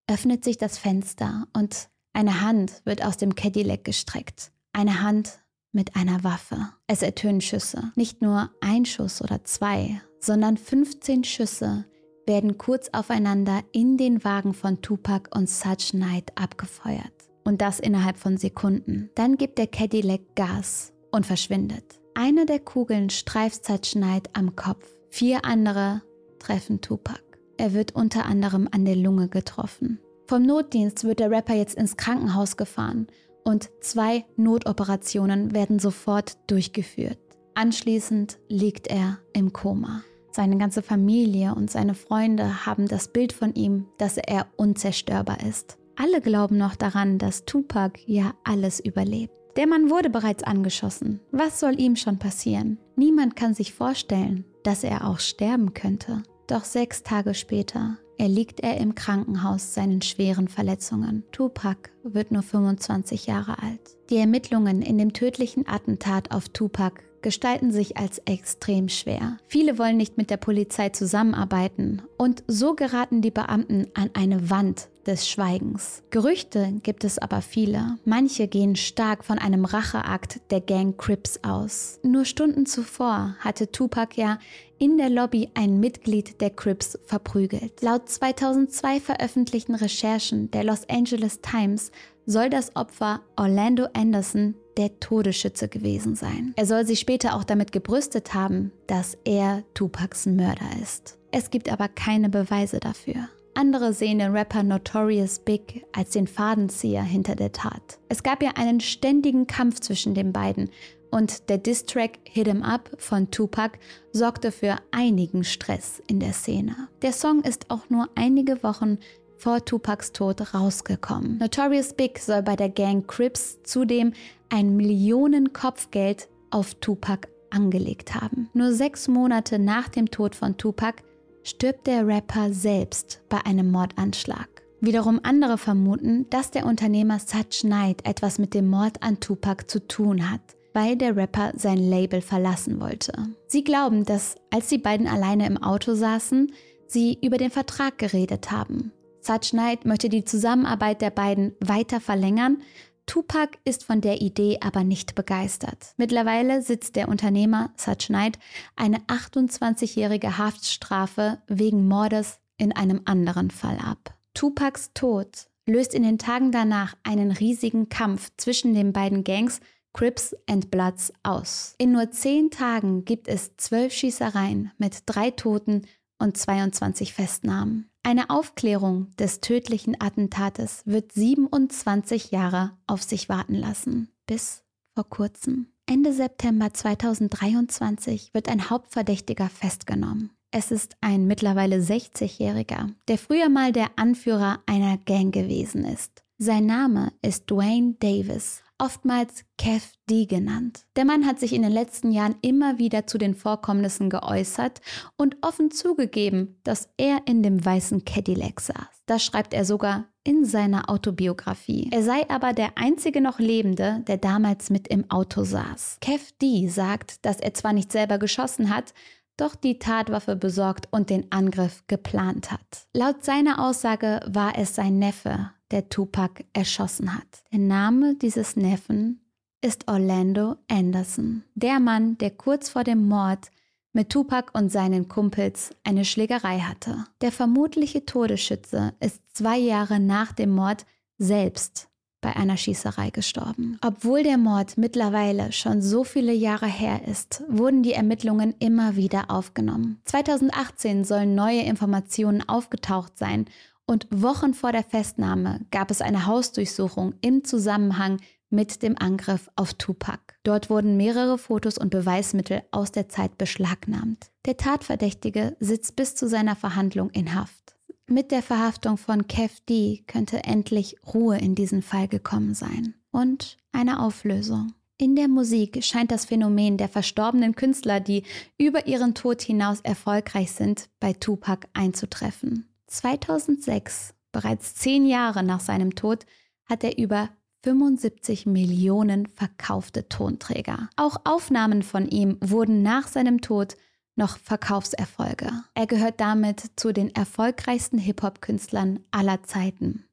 öffnet 0.06 0.44
sich 0.44 0.56
das 0.56 0.78
Fenster 0.78 1.46
und 1.52 1.90
eine 2.14 2.40
Hand 2.40 2.80
wird 2.84 3.04
aus 3.04 3.18
dem 3.18 3.34
Cadillac 3.34 3.84
gestreckt. 3.84 4.52
Eine 4.72 5.02
Hand 5.02 5.41
mit 5.72 5.96
einer 5.96 6.22
Waffe. 6.22 6.68
Es 6.86 7.02
ertönen 7.02 7.40
Schüsse. 7.40 7.92
Nicht 7.96 8.22
nur 8.22 8.50
ein 8.60 8.84
Schuss 8.84 9.22
oder 9.22 9.44
zwei, 9.44 10.00
sondern 10.20 10.56
15 10.56 11.24
Schüsse 11.24 11.86
werden 12.26 12.58
kurz 12.58 12.88
aufeinander 12.92 13.62
in 13.72 13.96
den 13.96 14.22
Wagen 14.24 14.54
von 14.54 14.80
Tupac 14.80 15.34
und 15.36 15.48
Such 15.48 15.90
Knight 15.90 16.32
abgefeuert. 16.36 17.12
Und 17.44 17.60
das 17.60 17.80
innerhalb 17.80 18.16
von 18.16 18.36
Sekunden. 18.36 19.10
Dann 19.16 19.36
gibt 19.36 19.58
der 19.58 19.66
Cadillac 19.66 20.36
Gas 20.36 20.92
und 21.10 21.26
verschwindet. 21.26 22.00
Eine 22.14 22.46
der 22.46 22.60
Kugeln 22.60 23.10
streift 23.10 23.64
Such 23.64 23.92
Knight 23.92 24.30
am 24.34 24.54
Kopf. 24.54 24.86
Vier 25.10 25.44
andere 25.44 26.02
treffen 26.38 26.80
Tupac. 26.80 27.20
Er 27.56 27.72
wird 27.72 27.94
unter 27.94 28.26
anderem 28.26 28.68
an 28.70 28.84
der 28.84 28.96
Lunge 28.96 29.28
getroffen. 29.28 29.98
Vom 30.26 30.42
Notdienst 30.42 31.04
wird 31.04 31.18
der 31.20 31.30
Rapper 31.30 31.54
jetzt 31.54 31.74
ins 31.74 31.96
Krankenhaus 31.96 32.56
gefahren 32.56 33.08
und 33.44 33.70
zwei 33.80 34.24
Notoperationen 34.36 35.54
werden 35.54 35.78
sofort 35.78 36.38
durchgeführt. 36.50 37.18
Anschließend 37.54 38.38
liegt 38.48 38.86
er 38.86 39.18
im 39.32 39.52
Koma. 39.52 40.02
Seine 40.30 40.56
ganze 40.56 40.82
Familie 40.82 41.54
und 41.54 41.70
seine 41.70 41.94
Freunde 41.94 42.64
haben 42.64 42.88
das 42.88 43.08
Bild 43.08 43.32
von 43.34 43.54
ihm, 43.54 43.86
dass 43.98 44.16
er 44.16 44.46
unzerstörbar 44.56 45.42
ist. 45.46 45.76
Alle 45.96 46.22
glauben 46.22 46.56
noch 46.56 46.74
daran, 46.74 47.18
dass 47.18 47.44
Tupac 47.44 48.00
ja 48.06 48.32
alles 48.42 48.80
überlebt. 48.80 49.34
Der 49.56 49.66
Mann 49.66 49.90
wurde 49.90 50.08
bereits 50.08 50.42
angeschossen. 50.42 51.20
Was 51.30 51.60
soll 51.60 51.78
ihm 51.78 51.96
schon 51.96 52.18
passieren? 52.18 52.78
Niemand 52.96 53.36
kann 53.36 53.52
sich 53.52 53.74
vorstellen, 53.74 54.46
dass 54.64 54.82
er 54.82 55.06
auch 55.06 55.18
sterben 55.18 55.74
könnte. 55.74 56.22
Doch 56.46 56.64
sechs 56.64 57.02
Tage 57.02 57.34
später 57.34 57.98
erliegt 58.22 58.60
er 58.60 58.76
im 58.76 58.94
Krankenhaus 58.94 59.74
seinen 59.74 60.00
schweren 60.00 60.46
Verletzungen. 60.46 61.24
Tupac 61.32 61.90
wird 62.04 62.30
nur 62.30 62.44
25 62.44 63.26
Jahre 63.26 63.60
alt. 63.60 63.80
Die 64.10 64.16
Ermittlungen 64.16 64.80
in 64.80 64.96
dem 64.96 65.12
tödlichen 65.12 65.66
Attentat 65.66 66.30
auf 66.30 66.48
Tupac 66.48 67.02
gestalten 67.22 67.72
sich 67.72 67.96
als 67.96 68.18
extrem 68.26 68.88
schwer. 68.88 69.38
Viele 69.46 69.78
wollen 69.78 69.96
nicht 69.96 70.18
mit 70.18 70.30
der 70.30 70.36
Polizei 70.36 70.90
zusammenarbeiten 70.90 72.02
und 72.18 72.44
so 72.46 72.74
geraten 72.74 73.22
die 73.22 73.30
Beamten 73.30 73.86
an 73.94 74.10
eine 74.14 74.50
Wand 74.50 74.88
des 75.06 75.28
Schweigens. 75.28 76.02
Gerüchte 76.10 76.74
gibt 76.82 77.04
es 77.04 77.18
aber 77.18 77.42
viele. 77.42 77.98
Manche 78.04 78.46
gehen 78.48 78.76
stark 78.76 79.24
von 79.24 79.38
einem 79.38 79.64
Racheakt 79.64 80.40
der 80.50 80.60
Gang 80.60 80.96
Crips 80.96 81.40
aus. 81.42 81.98
Nur 82.02 82.24
Stunden 82.24 82.66
zuvor 82.66 83.36
hatte 83.40 83.70
Tupac 83.70 84.16
ja 84.16 84.38
in 84.78 84.98
der 84.98 85.10
Lobby 85.10 85.48
ein 85.54 85.80
Mitglied 85.80 86.40
der 86.40 86.50
Crips 86.50 86.98
verprügelt. 87.04 87.82
Laut 87.82 88.08
2002 88.08 89.00
veröffentlichten 89.00 89.74
Recherchen 89.74 90.50
der 90.50 90.64
Los 90.64 90.88
Angeles 90.88 91.40
Times 91.40 91.92
soll 92.26 92.50
das 92.50 92.74
Opfer 92.76 93.20
Orlando 93.36 93.86
Anderson 93.94 94.54
der 94.76 94.98
Todesschütze 95.00 95.68
gewesen 95.68 96.14
sein. 96.14 96.52
Er 96.56 96.66
soll 96.66 96.86
sich 96.86 97.00
später 97.00 97.36
auch 97.36 97.44
damit 97.44 97.72
gebrüstet 97.72 98.34
haben, 98.34 98.72
dass 98.86 99.16
er 99.24 99.62
Tupacs 99.74 100.26
Mörder 100.26 100.70
ist. 100.82 101.18
Es 101.30 101.50
gibt 101.50 101.70
aber 101.70 101.88
keine 101.88 102.28
Beweise 102.28 102.80
dafür. 102.80 103.28
Andere 103.54 103.92
sehen 103.92 104.18
den 104.18 104.32
Rapper 104.32 104.62
Notorious 104.62 105.38
Big 105.38 105.84
als 105.92 106.10
den 106.10 106.26
Fadenzieher 106.26 107.02
hinter 107.02 107.36
der 107.36 107.52
Tat. 107.52 107.98
Es 108.08 108.22
gab 108.22 108.42
ja 108.42 108.52
einen 108.54 108.80
ständigen 108.80 109.46
Kampf 109.46 109.80
zwischen 109.80 110.14
den 110.14 110.32
beiden 110.32 110.70
und 111.10 111.50
der 111.50 111.58
Distrack 111.58 112.18
Hit 112.24 112.48
'em 112.48 112.62
Up 112.62 112.90
von 112.96 113.30
Tupac 113.30 113.78
sorgte 114.12 114.50
für 114.50 114.76
einigen 114.90 115.44
Stress 115.44 116.02
in 116.06 116.18
der 116.18 116.32
Szene. 116.32 116.88
Der 117.02 117.12
Song 117.12 117.42
ist 117.42 117.70
auch 117.70 117.90
nur 117.90 118.08
einige 118.14 118.62
Wochen 118.62 118.98
vor 119.42 119.64
Tupacs 119.64 120.12
Tod 120.12 120.54
rausgekommen. 120.54 121.38
Notorious 121.38 121.94
Big 121.94 122.20
soll 122.20 122.42
bei 122.42 122.54
der 122.54 122.68
Gang 122.68 123.08
Crips 123.08 123.60
zudem 123.64 124.12
ein 124.50 124.76
Millionen-Kopfgeld 124.76 126.28
auf 126.50 126.74
Tupac 126.76 127.26
angelegt 127.50 128.14
haben. 128.14 128.48
Nur 128.54 128.72
sechs 128.72 129.08
Monate 129.08 129.58
nach 129.58 129.88
dem 129.88 130.12
Tod 130.12 130.36
von 130.36 130.56
Tupac 130.58 131.02
stirbt 131.42 131.88
der 131.88 132.06
Rapper 132.06 132.52
selbst 132.52 133.20
bei 133.28 133.44
einem 133.44 133.72
Mordanschlag. 133.72 134.48
Wiederum 134.80 135.18
andere 135.24 135.58
vermuten, 135.58 136.30
dass 136.30 136.52
der 136.52 136.64
Unternehmer 136.64 137.18
Such 137.18 137.62
Knight 137.62 138.06
etwas 138.06 138.38
mit 138.38 138.54
dem 138.54 138.68
Mord 138.68 139.02
an 139.02 139.18
Tupac 139.18 139.64
zu 139.68 139.84
tun 139.88 140.30
hat, 140.30 140.40
weil 140.72 140.94
der 140.94 141.16
Rapper 141.16 141.52
sein 141.56 141.78
Label 141.78 142.20
verlassen 142.20 142.80
wollte. 142.80 143.12
Sie 143.48 143.64
glauben, 143.64 144.04
dass 144.04 144.36
als 144.50 144.68
die 144.68 144.78
beiden 144.78 145.08
alleine 145.08 145.46
im 145.46 145.60
Auto 145.60 145.94
saßen, 145.94 146.52
sie 146.86 147.18
über 147.20 147.38
den 147.38 147.50
Vertrag 147.50 147.98
geredet 147.98 148.52
haben. 148.52 148.92
Such 149.22 149.50
Knight 149.50 149.84
möchte 149.84 150.08
die 150.08 150.24
Zusammenarbeit 150.24 151.00
der 151.00 151.10
beiden 151.10 151.54
weiter 151.60 152.00
verlängern, 152.00 152.58
Tupac 153.06 153.58
ist 153.64 153.84
von 153.84 154.00
der 154.00 154.20
Idee 154.20 154.58
aber 154.60 154.84
nicht 154.84 155.14
begeistert. 155.14 155.94
Mittlerweile 155.96 156.62
sitzt 156.62 156.96
der 156.96 157.08
Unternehmer 157.08 157.72
Such 157.76 158.06
Knight 158.06 158.38
eine 158.76 158.98
28-jährige 159.00 160.38
Haftstrafe 160.38 161.38
wegen 161.46 161.88
Mordes 161.88 162.38
in 162.58 162.72
einem 162.72 163.02
anderen 163.04 163.50
Fall 163.50 163.78
ab. 163.78 164.14
Tupacs 164.34 164.92
Tod 164.94 165.48
löst 165.66 165.94
in 165.94 166.02
den 166.02 166.18
Tagen 166.18 166.52
danach 166.52 166.96
einen 167.02 167.32
riesigen 167.32 167.88
Kampf 167.88 168.30
zwischen 168.36 168.74
den 168.74 168.92
beiden 168.92 169.24
Gangs 169.24 169.60
Crips 169.92 170.34
and 170.48 170.70
Bloods 170.70 171.12
aus. 171.22 171.74
In 171.78 171.92
nur 171.92 172.10
zehn 172.10 172.50
Tagen 172.50 173.04
gibt 173.04 173.28
es 173.28 173.56
zwölf 173.56 173.92
Schießereien 173.92 174.70
mit 174.78 175.02
drei 175.06 175.30
Toten 175.30 175.82
und 176.18 176.36
22 176.36 177.12
Festnahmen. 177.12 177.91
Eine 178.04 178.30
Aufklärung 178.30 179.14
des 179.16 179.40
tödlichen 179.40 180.00
Attentates 180.00 180.82
wird 180.84 181.12
27 181.12 182.32
Jahre 182.32 182.76
auf 182.88 183.02
sich 183.02 183.28
warten 183.28 183.54
lassen. 183.54 184.08
Bis 184.26 184.64
vor 184.94 185.08
kurzem. 185.08 185.68
Ende 185.86 186.12
September 186.12 186.74
2023 186.74 188.34
wird 188.34 188.48
ein 188.48 188.70
Hauptverdächtiger 188.70 189.48
festgenommen. 189.48 190.30
Es 190.50 190.72
ist 190.72 190.96
ein 191.00 191.26
mittlerweile 191.26 191.76
60-Jähriger, 191.76 192.90
der 193.06 193.18
früher 193.18 193.48
mal 193.48 193.72
der 193.72 193.90
Anführer 193.96 194.60
einer 194.66 194.98
Gang 194.98 195.32
gewesen 195.32 195.84
ist. 195.84 196.24
Sein 196.38 196.66
Name 196.66 197.12
ist 197.22 197.50
Dwayne 197.50 197.94
Davis 198.00 198.64
oftmals 198.82 199.44
Kev 199.58 199.84
D 200.10 200.26
genannt. 200.26 200.86
Der 200.96 201.04
Mann 201.04 201.24
hat 201.24 201.38
sich 201.38 201.52
in 201.52 201.62
den 201.62 201.70
letzten 201.70 202.10
Jahren 202.10 202.34
immer 202.42 202.78
wieder 202.78 203.06
zu 203.06 203.16
den 203.16 203.36
Vorkommnissen 203.36 204.10
geäußert 204.10 204.80
und 205.16 205.36
offen 205.40 205.70
zugegeben, 205.70 206.60
dass 206.64 206.88
er 206.96 207.22
in 207.26 207.44
dem 207.44 207.64
weißen 207.64 208.04
Cadillac 208.04 208.60
saß. 208.60 209.04
Das 209.06 209.24
schreibt 209.24 209.54
er 209.54 209.64
sogar 209.64 210.08
in 210.24 210.44
seiner 210.44 210.90
Autobiografie. 210.90 211.90
Er 211.92 212.02
sei 212.02 212.28
aber 212.28 212.52
der 212.52 212.76
einzige 212.76 213.20
noch 213.20 213.38
Lebende, 213.38 214.02
der 214.08 214.16
damals 214.16 214.68
mit 214.68 214.88
im 214.88 215.08
Auto 215.10 215.44
saß. 215.44 215.98
Kev 216.00 216.32
D 216.42 216.66
sagt, 216.66 217.24
dass 217.24 217.38
er 217.38 217.54
zwar 217.54 217.72
nicht 217.72 217.92
selber 217.92 218.18
geschossen 218.18 218.74
hat, 218.74 218.94
doch 219.36 219.54
die 219.54 219.78
Tatwaffe 219.78 220.36
besorgt 220.36 220.88
und 220.90 221.08
den 221.08 221.30
Angriff 221.30 221.84
geplant 221.86 222.50
hat. 222.50 222.86
Laut 222.92 223.24
seiner 223.24 223.64
Aussage 223.64 224.20
war 224.26 224.58
es 224.58 224.74
sein 224.74 224.98
Neffe, 224.98 225.50
der 225.72 225.88
Tupac 225.88 226.44
erschossen 226.52 227.14
hat. 227.14 227.42
Der 227.50 227.58
Name 227.58 228.14
dieses 228.14 228.56
Neffen 228.56 229.20
ist 229.60 229.88
Orlando 229.88 230.56
Anderson, 230.68 231.44
der 231.54 231.80
Mann, 231.80 232.18
der 232.18 232.30
kurz 232.30 232.68
vor 232.68 232.84
dem 232.84 233.08
Mord 233.08 233.50
mit 233.92 234.10
Tupac 234.10 234.50
und 234.58 234.70
seinen 234.70 235.08
Kumpels 235.08 235.70
eine 235.84 236.04
Schlägerei 236.04 236.60
hatte. 236.60 237.04
Der 237.20 237.32
vermutliche 237.32 238.04
Todesschütze 238.06 238.94
ist 239.00 239.20
zwei 239.34 239.58
Jahre 239.58 240.00
nach 240.00 240.32
dem 240.32 240.50
Mord 240.50 240.86
selbst 241.18 241.88
bei 242.22 242.34
einer 242.36 242.56
Schießerei 242.56 243.10
gestorben. 243.10 243.78
Obwohl 243.84 244.22
der 244.22 244.38
Mord 244.38 244.78
mittlerweile 244.78 245.52
schon 245.52 245.82
so 245.82 246.04
viele 246.04 246.32
Jahre 246.32 246.66
her 246.66 247.06
ist, 247.06 247.42
wurden 247.48 247.82
die 247.82 247.92
Ermittlungen 247.92 248.54
immer 248.60 248.96
wieder 248.96 249.30
aufgenommen. 249.30 250.00
2018 250.04 251.04
sollen 251.04 251.34
neue 251.34 251.62
Informationen 251.62 252.48
aufgetaucht 252.48 253.18
sein 253.18 253.46
und 253.86 254.06
Wochen 254.10 254.54
vor 254.54 254.72
der 254.72 254.84
Festnahme 254.84 255.60
gab 255.70 255.90
es 255.90 256.00
eine 256.00 256.26
Hausdurchsuchung 256.26 257.14
im 257.20 257.44
Zusammenhang 257.44 258.20
mit 258.50 258.82
dem 258.82 258.96
Angriff 258.98 259.50
auf 259.56 259.74
Tupac. 259.74 260.34
Dort 260.44 260.70
wurden 260.70 260.96
mehrere 260.96 261.38
Fotos 261.38 261.78
und 261.78 261.90
Beweismittel 261.90 262.62
aus 262.70 262.92
der 262.92 263.08
Zeit 263.08 263.38
beschlagnahmt. 263.38 264.30
Der 264.44 264.56
Tatverdächtige 264.56 265.56
sitzt 265.58 265.96
bis 265.96 266.14
zu 266.14 266.28
seiner 266.28 266.54
Verhandlung 266.54 267.10
in 267.10 267.34
Haft. 267.34 267.76
Mit 268.06 268.30
der 268.30 268.42
Verhaftung 268.42 268.98
von 268.98 269.26
Kev 269.26 269.54
D 269.68 270.04
könnte 270.06 270.44
endlich 270.44 270.96
Ruhe 271.14 271.38
in 271.38 271.54
diesen 271.54 271.82
Fall 271.82 272.08
gekommen 272.08 272.54
sein 272.54 272.94
und 273.10 273.56
eine 273.72 274.00
Auflösung. 274.00 274.74
In 274.98 275.16
der 275.16 275.28
Musik 275.28 275.82
scheint 275.82 276.12
das 276.12 276.26
Phänomen 276.26 276.76
der 276.76 276.88
verstorbenen 276.88 277.56
Künstler, 277.56 278.00
die 278.00 278.24
über 278.58 278.86
ihren 278.86 279.14
Tod 279.14 279.40
hinaus 279.40 279.80
erfolgreich 279.80 280.52
sind, 280.52 280.90
bei 281.00 281.12
Tupac 281.12 281.66
einzutreffen. 281.72 282.68
2006, 282.92 284.14
bereits 284.32 284.74
zehn 284.74 285.06
Jahre 285.06 285.42
nach 285.42 285.60
seinem 285.60 285.94
Tod, 285.94 286.26
hat 286.66 286.84
er 286.84 286.98
über 286.98 287.30
75 287.64 288.46
Millionen 288.46 289.26
verkaufte 289.26 290.08
Tonträger. 290.08 290.90
Auch 290.96 291.16
Aufnahmen 291.24 291.82
von 291.82 292.06
ihm 292.06 292.36
wurden 292.40 292.82
nach 292.82 293.08
seinem 293.08 293.40
Tod 293.40 293.76
noch 294.14 294.36
Verkaufserfolge. 294.36 295.50
Er 295.74 295.86
gehört 295.86 296.20
damit 296.20 296.72
zu 296.76 296.92
den 296.92 297.14
erfolgreichsten 297.14 297.98
Hip-Hop-Künstlern 297.98 299.00
aller 299.10 299.42
Zeiten. 299.42 300.04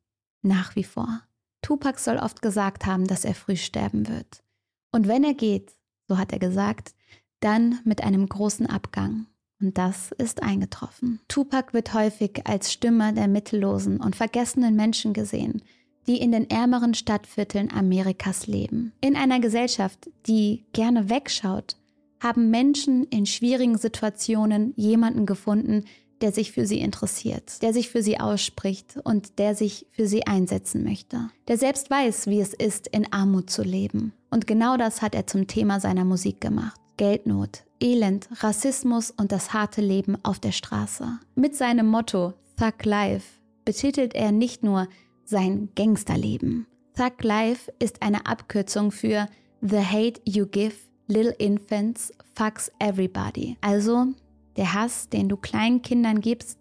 Nach 0.42 0.76
wie 0.76 0.86
vor. 0.86 1.22
Tupac 1.62 2.00
soll 2.00 2.18
oft 2.18 2.42
gesagt 2.42 2.86
haben, 2.86 3.08
dass 3.08 3.26
er 3.26 3.36
früh 3.36 3.58
sterben 3.58 4.08
wird. 4.08 4.42
Und 4.92 5.08
wenn 5.08 5.24
er 5.24 5.34
geht, 5.34 5.76
so 6.08 6.18
hat 6.18 6.32
er 6.32 6.40
gesagt, 6.40 6.94
dann 7.42 7.80
mit 7.84 8.04
einem 8.04 8.28
großen 8.30 8.68
Abgang. 8.68 9.26
Und 9.62 9.78
das 9.78 10.12
ist 10.18 10.42
eingetroffen. 10.42 11.20
Tupac 11.28 11.74
wird 11.74 11.94
häufig 11.94 12.42
als 12.46 12.72
Stimme 12.72 13.14
der 13.14 13.28
mittellosen 13.28 14.00
und 14.00 14.16
vergessenen 14.16 14.76
Menschen 14.76 15.14
gesehen, 15.14 15.62
die 16.08 16.18
in 16.18 16.32
den 16.32 16.50
ärmeren 16.50 16.94
Stadtvierteln 16.94 17.72
Amerikas 17.72 18.48
leben. 18.48 18.94
In 19.02 19.16
einer 19.16 19.40
Gesellschaft, 19.40 20.10
die 20.28 20.66
gerne 20.74 21.10
wegschaut, 21.10 21.76
haben 22.20 22.50
Menschen 22.50 23.04
in 23.06 23.26
schwierigen 23.26 23.78
Situationen 23.78 24.74
jemanden 24.76 25.26
gefunden, 25.26 25.86
der 26.22 26.32
sich 26.32 26.52
für 26.52 26.66
sie 26.66 26.80
interessiert, 26.80 27.62
der 27.62 27.74
sich 27.74 27.90
für 27.90 28.04
sie 28.04 28.20
ausspricht 28.20 28.98
und 29.04 29.40
der 29.40 29.56
sich 29.56 29.86
für 29.92 30.08
sie 30.08 30.28
einsetzen 30.28 30.84
möchte, 30.84 31.30
der 31.48 31.58
selbst 31.58 31.90
weiß, 31.90 32.28
wie 32.28 32.42
es 32.42 32.54
ist, 32.54 32.88
in 32.88 33.12
Armut 33.14 33.50
zu 33.50 33.64
leben. 33.64 34.14
Und 34.30 34.48
genau 34.48 34.76
das 34.76 35.02
hat 35.02 35.16
er 35.16 35.28
zum 35.28 35.48
Thema 35.48 35.80
seiner 35.80 36.06
Musik 36.06 36.42
gemacht. 36.42 36.80
Geldnot, 36.98 37.64
Elend, 37.82 38.28
Rassismus 38.44 39.12
und 39.12 39.32
das 39.32 39.54
harte 39.54 39.82
Leben 39.82 40.18
auf 40.24 40.40
der 40.40 40.52
Straße. 40.52 41.20
Mit 41.36 41.56
seinem 41.56 41.88
Motto 41.88 42.34
Thug 42.58 42.84
Life 42.84 43.40
betitelt 43.66 44.16
er 44.16 44.32
nicht 44.32 44.64
nur 44.64 44.88
sein 45.24 45.70
Gangsterleben. 45.76 46.68
Thug 46.96 47.24
Life 47.24 47.72
ist 47.80 48.02
eine 48.02 48.26
Abkürzung 48.26 48.92
für 48.92 49.28
The 49.62 49.80
Hate 49.80 50.22
You 50.26 50.46
Give 50.46 50.76
Little 51.08 51.32
Infants 51.34 52.12
Fucks 52.36 52.72
Everybody. 52.80 53.58
Also 53.62 54.08
der 54.58 54.74
Hass, 54.74 55.10
den 55.10 55.30
du 55.30 55.38
kleinen 55.38 55.82
Kindern 55.82 56.22
gibst, 56.22 56.58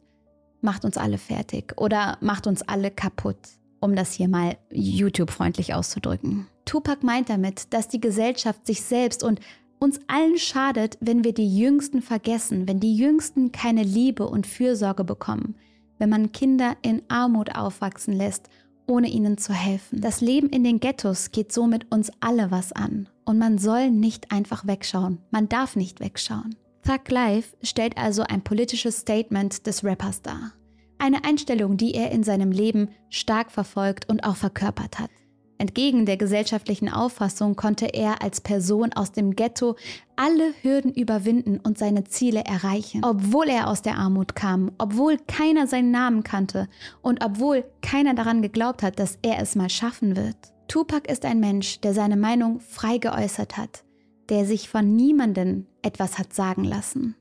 macht 0.60 0.84
uns 0.84 0.96
alle 0.96 1.18
fertig 1.18 1.74
oder 1.76 2.18
macht 2.20 2.46
uns 2.46 2.62
alle 2.62 2.90
kaputt, 2.90 3.38
um 3.80 3.94
das 3.94 4.12
hier 4.12 4.28
mal 4.28 4.56
YouTube-freundlich 4.70 5.74
auszudrücken. 5.74 6.46
Tupac 6.64 7.04
meint 7.04 7.30
damit, 7.30 7.72
dass 7.72 7.88
die 7.88 8.00
Gesellschaft 8.00 8.66
sich 8.66 8.82
selbst 8.82 9.22
und 9.22 9.40
uns 9.78 10.00
allen 10.06 10.38
schadet, 10.38 10.98
wenn 11.00 11.24
wir 11.24 11.32
die 11.32 11.58
Jüngsten 11.58 12.02
vergessen, 12.02 12.68
wenn 12.68 12.80
die 12.80 12.96
Jüngsten 12.96 13.52
keine 13.52 13.82
Liebe 13.82 14.28
und 14.28 14.46
Fürsorge 14.46 15.04
bekommen, 15.04 15.56
wenn 15.98 16.10
man 16.10 16.32
Kinder 16.32 16.76
in 16.82 17.02
Armut 17.08 17.54
aufwachsen 17.54 18.14
lässt, 18.14 18.48
ohne 18.86 19.08
ihnen 19.08 19.38
zu 19.38 19.52
helfen. 19.52 20.00
Das 20.00 20.20
Leben 20.20 20.48
in 20.48 20.64
den 20.64 20.80
Ghettos 20.80 21.30
geht 21.30 21.52
somit 21.52 21.90
uns 21.92 22.10
alle 22.20 22.50
was 22.50 22.72
an. 22.72 23.08
Und 23.24 23.38
man 23.38 23.58
soll 23.58 23.90
nicht 23.90 24.32
einfach 24.32 24.66
wegschauen. 24.66 25.18
Man 25.30 25.48
darf 25.48 25.76
nicht 25.76 26.00
wegschauen. 26.00 26.56
Thug 26.82 27.10
Life 27.10 27.54
stellt 27.62 27.98
also 27.98 28.22
ein 28.22 28.42
politisches 28.42 29.00
Statement 29.00 29.66
des 29.66 29.84
Rappers 29.84 30.22
dar. 30.22 30.52
Eine 30.98 31.24
Einstellung, 31.24 31.76
die 31.76 31.94
er 31.94 32.10
in 32.10 32.24
seinem 32.24 32.50
Leben 32.50 32.88
stark 33.10 33.52
verfolgt 33.52 34.08
und 34.08 34.24
auch 34.24 34.36
verkörpert 34.36 34.98
hat. 34.98 35.10
Entgegen 35.58 36.06
der 36.06 36.16
gesellschaftlichen 36.16 36.88
Auffassung 36.88 37.56
konnte 37.56 37.86
er 37.86 38.22
als 38.22 38.40
Person 38.40 38.92
aus 38.92 39.10
dem 39.10 39.34
Ghetto 39.34 39.74
alle 40.14 40.54
Hürden 40.62 40.92
überwinden 40.92 41.58
und 41.58 41.78
seine 41.78 42.04
Ziele 42.04 42.44
erreichen. 42.44 43.04
Obwohl 43.04 43.48
er 43.48 43.68
aus 43.68 43.82
der 43.82 43.96
Armut 43.96 44.36
kam, 44.36 44.70
obwohl 44.78 45.18
keiner 45.26 45.66
seinen 45.66 45.90
Namen 45.90 46.22
kannte 46.22 46.68
und 47.02 47.24
obwohl 47.24 47.64
keiner 47.82 48.14
daran 48.14 48.40
geglaubt 48.40 48.84
hat, 48.84 49.00
dass 49.00 49.18
er 49.22 49.40
es 49.40 49.56
mal 49.56 49.68
schaffen 49.68 50.16
wird. 50.16 50.36
Tupac 50.68 51.10
ist 51.10 51.24
ein 51.24 51.40
Mensch, 51.40 51.80
der 51.80 51.92
seine 51.92 52.16
Meinung 52.16 52.60
frei 52.60 52.98
geäußert 52.98 53.56
hat, 53.56 53.84
der 54.28 54.44
sich 54.44 54.68
von 54.68 54.94
niemanden 54.94 55.66
etwas 55.82 56.18
hat 56.18 56.34
sagen 56.34 56.62
lassen. 56.62 57.16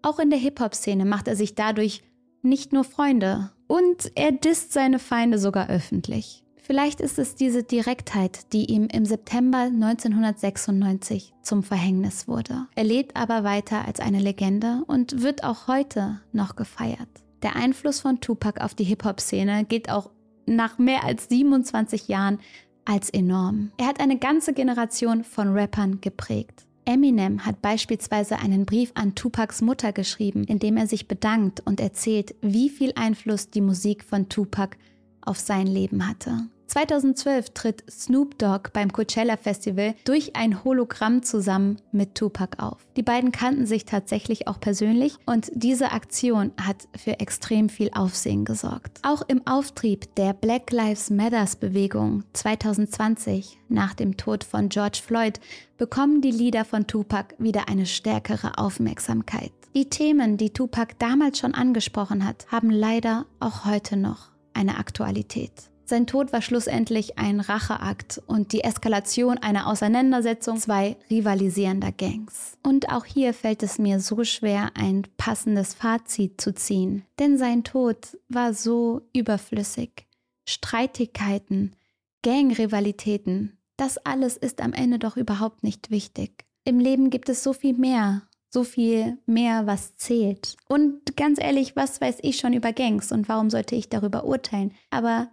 Auch 0.00 0.18
in 0.18 0.30
der 0.30 0.38
Hip-Hop-Szene 0.38 1.04
macht 1.04 1.28
er 1.28 1.36
sich 1.36 1.54
dadurch 1.54 2.02
nicht 2.42 2.72
nur 2.72 2.84
Freunde 2.84 3.50
und 3.66 4.12
er 4.14 4.32
disst 4.32 4.72
seine 4.72 4.98
Feinde 4.98 5.38
sogar 5.38 5.68
öffentlich. 5.68 6.43
Vielleicht 6.66 7.02
ist 7.02 7.18
es 7.18 7.34
diese 7.34 7.62
Direktheit, 7.62 8.52
die 8.54 8.64
ihm 8.72 8.86
im 8.86 9.04
September 9.04 9.58
1996 9.58 11.34
zum 11.42 11.62
Verhängnis 11.62 12.26
wurde. 12.26 12.66
Er 12.74 12.84
lebt 12.84 13.16
aber 13.16 13.44
weiter 13.44 13.84
als 13.86 14.00
eine 14.00 14.18
Legende 14.18 14.82
und 14.86 15.20
wird 15.20 15.44
auch 15.44 15.68
heute 15.68 16.22
noch 16.32 16.56
gefeiert. 16.56 17.08
Der 17.42 17.54
Einfluss 17.56 18.00
von 18.00 18.22
Tupac 18.22 18.64
auf 18.64 18.74
die 18.74 18.84
Hip-Hop-Szene 18.84 19.66
gilt 19.66 19.90
auch 19.90 20.08
nach 20.46 20.78
mehr 20.78 21.04
als 21.04 21.28
27 21.28 22.08
Jahren 22.08 22.38
als 22.86 23.10
enorm. 23.10 23.70
Er 23.76 23.86
hat 23.86 24.00
eine 24.00 24.18
ganze 24.18 24.54
Generation 24.54 25.22
von 25.22 25.52
Rappern 25.52 26.00
geprägt. 26.00 26.64
Eminem 26.86 27.44
hat 27.44 27.60
beispielsweise 27.60 28.38
einen 28.38 28.64
Brief 28.64 28.90
an 28.94 29.14
Tupacs 29.14 29.60
Mutter 29.60 29.92
geschrieben, 29.92 30.44
in 30.44 30.60
dem 30.60 30.78
er 30.78 30.86
sich 30.86 31.08
bedankt 31.08 31.60
und 31.66 31.78
erzählt, 31.78 32.34
wie 32.40 32.70
viel 32.70 32.92
Einfluss 32.96 33.50
die 33.50 33.60
Musik 33.60 34.02
von 34.02 34.30
Tupac 34.30 34.78
auf 35.20 35.38
sein 35.38 35.66
Leben 35.66 36.08
hatte. 36.08 36.48
2012 36.66 37.50
tritt 37.50 37.84
Snoop 37.90 38.38
Dogg 38.38 38.70
beim 38.72 38.92
Coachella 38.92 39.36
Festival 39.36 39.94
durch 40.04 40.36
ein 40.36 40.64
Hologramm 40.64 41.22
zusammen 41.22 41.76
mit 41.92 42.14
Tupac 42.14 42.62
auf. 42.62 42.78
Die 42.96 43.02
beiden 43.02 43.32
kannten 43.32 43.66
sich 43.66 43.84
tatsächlich 43.84 44.48
auch 44.48 44.60
persönlich 44.60 45.16
und 45.26 45.50
diese 45.54 45.92
Aktion 45.92 46.52
hat 46.60 46.88
für 46.96 47.20
extrem 47.20 47.68
viel 47.68 47.90
Aufsehen 47.94 48.44
gesorgt. 48.44 49.00
Auch 49.02 49.22
im 49.28 49.46
Auftrieb 49.46 50.14
der 50.16 50.32
Black 50.32 50.70
Lives 50.70 51.10
Matters 51.10 51.56
Bewegung 51.56 52.24
2020 52.32 53.58
nach 53.68 53.94
dem 53.94 54.16
Tod 54.16 54.44
von 54.44 54.68
George 54.68 55.00
Floyd 55.04 55.40
bekommen 55.76 56.20
die 56.20 56.30
Lieder 56.30 56.64
von 56.64 56.86
Tupac 56.86 57.34
wieder 57.38 57.68
eine 57.68 57.86
stärkere 57.86 58.58
Aufmerksamkeit. 58.58 59.52
Die 59.74 59.90
Themen, 59.90 60.36
die 60.36 60.50
Tupac 60.50 60.94
damals 61.00 61.40
schon 61.40 61.52
angesprochen 61.52 62.24
hat, 62.24 62.46
haben 62.52 62.70
leider 62.70 63.26
auch 63.40 63.64
heute 63.64 63.96
noch 63.96 64.30
eine 64.54 64.78
Aktualität. 64.78 65.73
Sein 65.86 66.06
Tod 66.06 66.32
war 66.32 66.40
schlussendlich 66.40 67.18
ein 67.18 67.40
Racheakt 67.40 68.22
und 68.26 68.52
die 68.52 68.64
Eskalation 68.64 69.36
einer 69.36 69.66
Auseinandersetzung 69.66 70.56
zwei 70.56 70.96
rivalisierender 71.10 71.92
Gangs. 71.92 72.56
Und 72.62 72.88
auch 72.88 73.04
hier 73.04 73.34
fällt 73.34 73.62
es 73.62 73.78
mir 73.78 74.00
so 74.00 74.24
schwer, 74.24 74.70
ein 74.74 75.06
passendes 75.18 75.74
Fazit 75.74 76.40
zu 76.40 76.54
ziehen, 76.54 77.04
denn 77.18 77.36
sein 77.36 77.64
Tod 77.64 78.18
war 78.28 78.54
so 78.54 79.02
überflüssig. 79.12 80.06
Streitigkeiten, 80.46 81.76
Gangrivalitäten, 82.22 83.58
das 83.76 83.98
alles 83.98 84.36
ist 84.38 84.62
am 84.62 84.72
Ende 84.72 84.98
doch 84.98 85.16
überhaupt 85.16 85.62
nicht 85.64 85.90
wichtig. 85.90 86.46
Im 86.64 86.78
Leben 86.78 87.10
gibt 87.10 87.28
es 87.28 87.42
so 87.42 87.52
viel 87.52 87.74
mehr, 87.74 88.22
so 88.48 88.64
viel 88.64 89.18
mehr, 89.26 89.66
was 89.66 89.96
zählt. 89.96 90.56
Und 90.68 91.16
ganz 91.16 91.38
ehrlich, 91.38 91.76
was 91.76 92.00
weiß 92.00 92.18
ich 92.22 92.38
schon 92.38 92.54
über 92.54 92.72
Gangs 92.72 93.12
und 93.12 93.28
warum 93.28 93.50
sollte 93.50 93.74
ich 93.74 93.90
darüber 93.90 94.24
urteilen? 94.24 94.72
Aber 94.90 95.28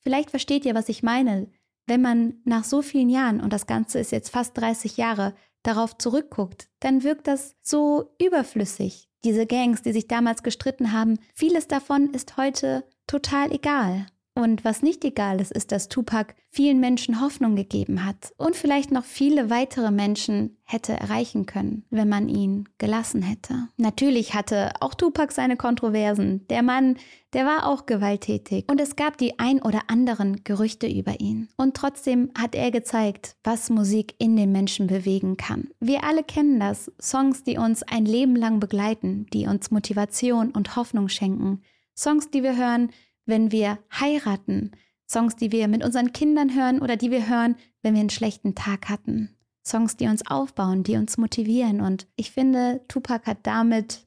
Vielleicht 0.00 0.30
versteht 0.30 0.64
ihr, 0.64 0.74
was 0.74 0.88
ich 0.88 1.02
meine, 1.02 1.50
wenn 1.86 2.02
man 2.02 2.34
nach 2.44 2.64
so 2.64 2.82
vielen 2.82 3.08
Jahren, 3.08 3.40
und 3.40 3.52
das 3.52 3.66
Ganze 3.66 3.98
ist 3.98 4.12
jetzt 4.12 4.30
fast 4.30 4.56
30 4.56 4.96
Jahre, 4.96 5.34
darauf 5.62 5.98
zurückguckt, 5.98 6.68
dann 6.80 7.02
wirkt 7.02 7.26
das 7.26 7.54
so 7.62 8.14
überflüssig. 8.20 9.08
Diese 9.24 9.46
Gangs, 9.46 9.82
die 9.82 9.92
sich 9.92 10.08
damals 10.08 10.42
gestritten 10.42 10.92
haben, 10.92 11.18
vieles 11.34 11.68
davon 11.68 12.14
ist 12.14 12.36
heute 12.36 12.84
total 13.06 13.52
egal. 13.52 14.06
Und 14.40 14.64
was 14.64 14.82
nicht 14.82 15.04
egal 15.04 15.38
ist, 15.38 15.52
ist, 15.52 15.70
dass 15.70 15.90
Tupac 15.90 16.34
vielen 16.48 16.80
Menschen 16.80 17.20
Hoffnung 17.20 17.56
gegeben 17.56 18.06
hat 18.06 18.32
und 18.38 18.56
vielleicht 18.56 18.90
noch 18.90 19.04
viele 19.04 19.50
weitere 19.50 19.90
Menschen 19.90 20.56
hätte 20.64 20.94
erreichen 20.94 21.44
können, 21.44 21.84
wenn 21.90 22.08
man 22.08 22.30
ihn 22.30 22.66
gelassen 22.78 23.20
hätte. 23.20 23.68
Natürlich 23.76 24.32
hatte 24.32 24.72
auch 24.80 24.94
Tupac 24.94 25.34
seine 25.34 25.58
Kontroversen. 25.58 26.46
Der 26.48 26.62
Mann, 26.62 26.96
der 27.34 27.44
war 27.44 27.66
auch 27.66 27.84
gewalttätig 27.84 28.64
und 28.70 28.80
es 28.80 28.96
gab 28.96 29.18
die 29.18 29.38
ein 29.38 29.60
oder 29.60 29.82
anderen 29.88 30.42
Gerüchte 30.42 30.86
über 30.86 31.20
ihn. 31.20 31.48
Und 31.58 31.76
trotzdem 31.76 32.30
hat 32.34 32.54
er 32.54 32.70
gezeigt, 32.70 33.36
was 33.44 33.68
Musik 33.68 34.14
in 34.16 34.36
den 34.36 34.52
Menschen 34.52 34.86
bewegen 34.86 35.36
kann. 35.36 35.68
Wir 35.80 36.02
alle 36.02 36.24
kennen 36.24 36.58
das. 36.58 36.90
Songs, 36.98 37.44
die 37.44 37.58
uns 37.58 37.82
ein 37.82 38.06
Leben 38.06 38.36
lang 38.36 38.58
begleiten, 38.58 39.26
die 39.34 39.46
uns 39.46 39.70
Motivation 39.70 40.50
und 40.50 40.76
Hoffnung 40.76 41.10
schenken. 41.10 41.60
Songs, 41.94 42.30
die 42.30 42.42
wir 42.42 42.56
hören, 42.56 42.90
wenn 43.26 43.52
wir 43.52 43.78
heiraten, 43.92 44.72
Songs, 45.08 45.36
die 45.36 45.50
wir 45.50 45.66
mit 45.68 45.84
unseren 45.84 46.12
Kindern 46.12 46.54
hören 46.54 46.80
oder 46.80 46.96
die 46.96 47.10
wir 47.10 47.28
hören, 47.28 47.56
wenn 47.82 47.94
wir 47.94 48.00
einen 48.00 48.10
schlechten 48.10 48.54
Tag 48.54 48.88
hatten. 48.88 49.36
Songs, 49.66 49.96
die 49.96 50.06
uns 50.06 50.26
aufbauen, 50.26 50.84
die 50.84 50.96
uns 50.96 51.18
motivieren. 51.18 51.80
Und 51.80 52.06
ich 52.16 52.30
finde, 52.30 52.82
Tupac 52.88 53.26
hat 53.26 53.38
damit 53.42 54.06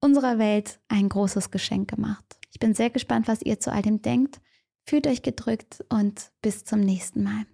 unserer 0.00 0.38
Welt 0.38 0.80
ein 0.88 1.08
großes 1.08 1.50
Geschenk 1.50 1.90
gemacht. 1.90 2.24
Ich 2.50 2.58
bin 2.58 2.74
sehr 2.74 2.90
gespannt, 2.90 3.28
was 3.28 3.42
ihr 3.42 3.60
zu 3.60 3.72
all 3.72 3.82
dem 3.82 4.02
denkt. 4.02 4.40
Fühlt 4.84 5.06
euch 5.06 5.22
gedrückt 5.22 5.84
und 5.88 6.30
bis 6.42 6.64
zum 6.64 6.80
nächsten 6.80 7.22
Mal. 7.22 7.44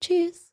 Tschüss. 0.00 0.51